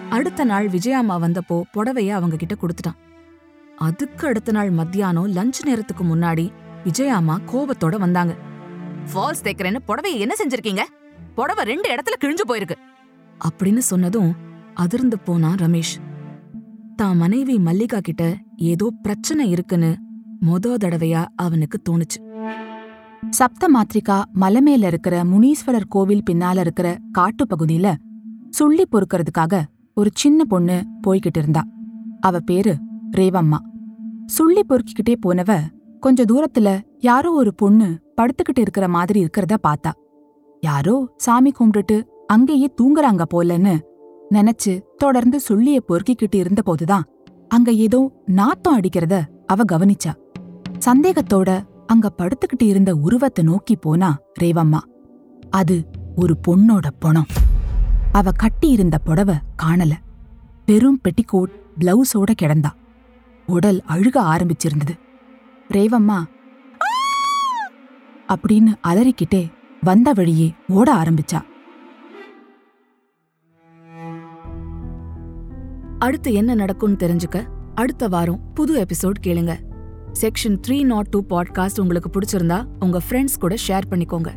அடுத்த 0.09 0.43
நாள் 0.43 0.67
விஜயம்மா 0.67 1.19
வந்தப்போ 1.19 1.61
புடவைய 1.73 2.09
அவங்க 2.09 2.35
கிட்ட 2.35 2.55
கொடுத்துட்டான். 2.55 2.97
அதுக்கு 3.77 4.27
அடுத்த 4.27 4.51
நாள் 4.51 4.69
மத்தியானம் 4.69 5.33
லஞ்ச் 5.33 5.65
நேரத்துக்கு 5.65 6.03
முன்னாடி 6.03 6.51
விஜயாம்மா 6.83 7.37
கோபத்தோட 7.51 7.97
வந்தாங்க. 7.97 8.35
ஃபால்ஸ் 9.13 9.43
தைக்கிறேன்னு 9.43 9.77
புடவைய 9.87 10.19
என்ன 10.19 10.33
செஞ்சிருக்கீங்க? 10.37 10.81
புடவை 11.35 11.63
ரெண்டு 11.63 11.95
இடத்துல 11.95 12.23
கிழிஞ்சு 12.23 12.41
போயிருக்கு. 12.47 12.91
அப்படின்னு 13.39 13.77
சொன்னதும் 13.77 14.31
அதிர்ந்து 14.73 15.19
போனான் 15.19 15.55
ரமேஷ். 15.55 15.95
தான் 16.95 17.17
மனைவி 17.17 17.59
மல்லிகா 17.59 17.99
கிட்ட 17.99 18.23
ஏதோ 18.55 18.91
பிரச்சனை 19.01 19.49
இருக்குன்னு 19.49 19.95
மொத 20.45 20.75
தடவையா 20.77 21.25
அவனுக்கு 21.35 21.77
தோணுச்சு. 21.89 22.19
சப்த 23.29 23.69
மாத்ரிகா 23.73 24.23
மலை 24.33 24.61
மேல 24.61 24.87
இருக்கிற 24.87 25.23
முனீஸ்வரர் 25.23 25.87
கோவில் 25.89 26.23
பின்னால 26.29 26.57
இருக்கிற 26.59 26.97
காட்டு 27.11 27.45
பகுதியில 27.45 27.93
சுள்ளி 28.49 28.85
பொறுக்கறதுக்காக 28.91 29.63
ஒரு 29.93 30.09
சின்ன 30.13 30.43
பொண்ணு 30.43 30.83
போய்கிட்டு 31.07 31.37
இருந்தா. 31.37 31.63
அவ 32.19 32.39
பேரு 32.39 32.73
ரேவம்மா. 33.11 33.59
சுள்ளி 34.25 34.63
பொறுக்கிக்கிட்டே 34.69 35.15
போனவ 35.25 35.59
கொஞ்ச 35.99 36.23
தூரத்துல 36.23 36.81
யாரோ 36.99 37.31
ஒரு 37.31 37.53
பொண்ணு 37.55 37.87
படுத்துக்கிட்டு 38.21 38.59
இருக்கிற 38.59 38.87
மாதிரி 38.87 39.23
இருக்கிறத 39.23 39.57
பார்த்தா. 39.67 39.91
யாரோ 40.61 40.95
சாமி 41.17 41.51
கும்பிட்டுட்டு 41.51 41.97
அங்கேயே 42.33 42.73
தூங்குறாங்க 42.81 43.23
போலன்னு 43.33 43.73
நினைச்சு 44.31 44.81
தொடர்ந்து 44.97 45.39
சொல்லிய 45.39 45.81
பொறுக்கிக்கிட்டு 45.87 46.35
இருந்தபோதுதான் 46.35 47.01
அங்க 47.47 47.71
ஏதோ 47.71 47.99
நாத்தம் 48.25 48.79
அடிக்கிறத 48.79 49.15
அவ 49.45 49.63
கவனிச்சா. 49.71 50.11
சந்தேகத்தோட 50.85 51.49
அங்க 51.85 52.11
படுத்துக்கிட்டு 52.17 52.63
இருந்த 52.63 52.95
உருவத்தை 52.95 53.43
நோக்கி 53.43 53.75
போனா 53.75 54.17
ரேவம்மா. 54.41 54.79
அது 55.49 55.85
ஒரு 56.15 56.37
பொண்ணோட 56.47 56.89
பொணம். 57.05 57.29
அவ 58.11 58.31
கட்டியிருந்த 58.31 58.97
புடவ 59.05 59.35
காணல. 59.63 59.91
பெரும் 60.65 60.99
பெட்டிகோட் 61.03 61.53
பிளவுஸோட 61.79 62.31
கிடந்தா. 62.41 62.71
உடல் 63.47 63.83
அழுக 63.87 64.17
ஆரம்பிச்சிருந்தது. 64.33 64.95
ரேவம்மா 65.69 66.19
அப்படின்னு 68.27 68.73
அலறிக்கிட்டே 68.87 69.43
வந்த 69.81 70.11
வழியே 70.11 70.53
ஓட 70.67 70.93
ஆரம்பிச்சா. 70.95 71.39
அடுத்து 76.05 76.33
என்ன 76.33 76.55
நடக்கும்னு 76.55 77.01
தெரிஞ்சுக்க 77.03 77.37
அடுத்த 77.75 78.07
வாரம் 78.07 78.41
புது 78.53 78.73
எபிசோட் 78.85 79.19
கேளுங்க 79.25 79.53
section 80.21 80.57
three 80.65 80.77
nought 80.83 81.09
two 81.09 81.19
podcast 81.29 81.79
உங்களுக்கு 81.79 82.09
பிடிச்சிருந்தா 82.15 82.57
உங்க 82.79 82.99
ஃப்ரெண்ட்ஸ் 83.07 83.37
கூட 83.37 83.55
ஷேர் 83.67 83.87
பண்ணிக்கோங்க 83.91 84.31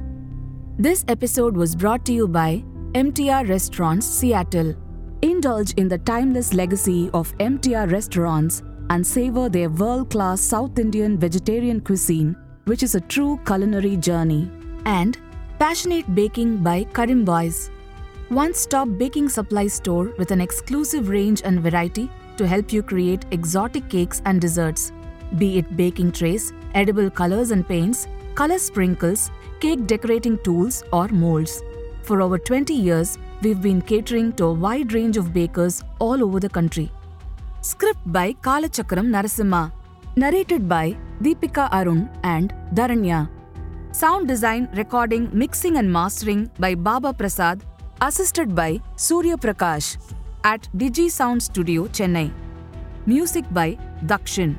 this 0.82 1.04
episode 1.14 1.54
was 1.62 1.74
brought 1.82 2.04
to 2.08 2.12
you 2.12 2.26
by 2.38 2.50
MTR 2.96 3.42
Restaurants 3.48 4.06
Seattle. 4.18 4.70
Indulge 5.22 5.72
in 5.76 5.88
the 5.88 5.98
timeless 5.98 6.48
legacy 6.54 7.10
of 7.12 7.26
MTR 7.38 7.86
restaurants 7.90 8.62
and 8.90 9.06
savor 9.06 9.46
their 9.48 9.70
world-class 9.70 10.40
South 10.40 10.78
Indian 10.78 11.18
vegetarian 11.18 11.80
cuisine, 11.80 12.30
which 12.66 12.82
is 12.82 12.94
a 12.94 13.02
true 13.14 13.34
culinary 13.44 13.96
journey. 13.98 14.42
And 14.84 15.18
Passionate 15.58 16.14
Baking 16.14 16.52
by 16.58 16.78
Karim 16.98 17.24
Boys. 17.24 17.58
One 18.28 18.54
stop 18.54 18.88
baking 18.98 19.28
supply 19.28 19.68
store 19.68 20.12
with 20.18 20.32
an 20.32 20.40
exclusive 20.40 21.08
range 21.08 21.42
and 21.44 21.60
variety 21.60 22.10
to 22.38 22.44
help 22.44 22.72
you 22.72 22.82
create 22.82 23.24
exotic 23.30 23.88
cakes 23.88 24.20
and 24.24 24.40
desserts. 24.40 24.90
Be 25.38 25.58
it 25.58 25.76
baking 25.76 26.10
trays, 26.10 26.52
edible 26.74 27.08
colors 27.08 27.52
and 27.52 27.68
paints, 27.68 28.08
color 28.34 28.58
sprinkles, 28.58 29.30
cake 29.60 29.86
decorating 29.86 30.38
tools, 30.38 30.82
or 30.92 31.06
molds. 31.06 31.62
For 32.02 32.20
over 32.20 32.36
20 32.36 32.74
years, 32.74 33.16
we've 33.42 33.62
been 33.62 33.80
catering 33.80 34.32
to 34.32 34.46
a 34.46 34.52
wide 34.52 34.92
range 34.92 35.16
of 35.16 35.32
bakers 35.32 35.84
all 36.00 36.24
over 36.24 36.40
the 36.40 36.48
country. 36.48 36.90
Script 37.60 38.00
by 38.06 38.32
Kalachakram 38.32 39.06
Narasimha. 39.06 39.70
Narrated 40.16 40.68
by 40.68 40.96
Deepika 41.22 41.68
Arun 41.72 42.10
and 42.24 42.52
Dharanya. 42.74 43.28
Sound 43.92 44.26
design, 44.26 44.68
recording, 44.74 45.30
mixing, 45.32 45.76
and 45.76 45.92
mastering 45.92 46.50
by 46.58 46.74
Baba 46.74 47.12
Prasad, 47.12 47.64
assisted 48.02 48.54
by 48.54 48.80
Surya 48.96 49.36
Prakash 49.36 49.96
at 50.44 50.68
Digi 50.76 51.10
Sound 51.10 51.42
Studio, 51.42 51.86
Chennai. 51.88 52.30
Music 53.06 53.44
by 53.52 53.78
Dakshin. 54.04 54.56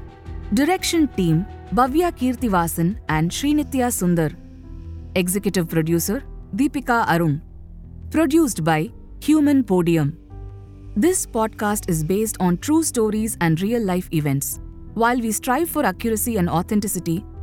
Direction 0.53 1.07
team 1.09 1.45
Bhavya 1.73 2.11
Kirtivasan 2.11 2.97
and 3.09 3.29
Srinitya 3.29 3.89
Sundar. 3.91 4.35
Executive 5.15 5.67
producer 5.67 6.23
Deepika 6.55 7.05
Arun. 7.07 7.41
Produced 8.09 8.63
by 8.63 8.89
Human 9.21 9.63
Podium. 9.63 10.17
This 10.95 11.25
podcast 11.25 11.89
is 11.89 12.03
based 12.03 12.37
on 12.39 12.57
true 12.57 12.81
stories 12.81 13.37
and 13.41 13.61
real 13.61 13.83
life 13.83 14.09
events. 14.11 14.59
While 14.95 15.19
we 15.19 15.31
strive 15.31 15.69
for 15.69 15.85
accuracy 15.85 16.37
and 16.37 16.49
authenticity, 16.49 17.23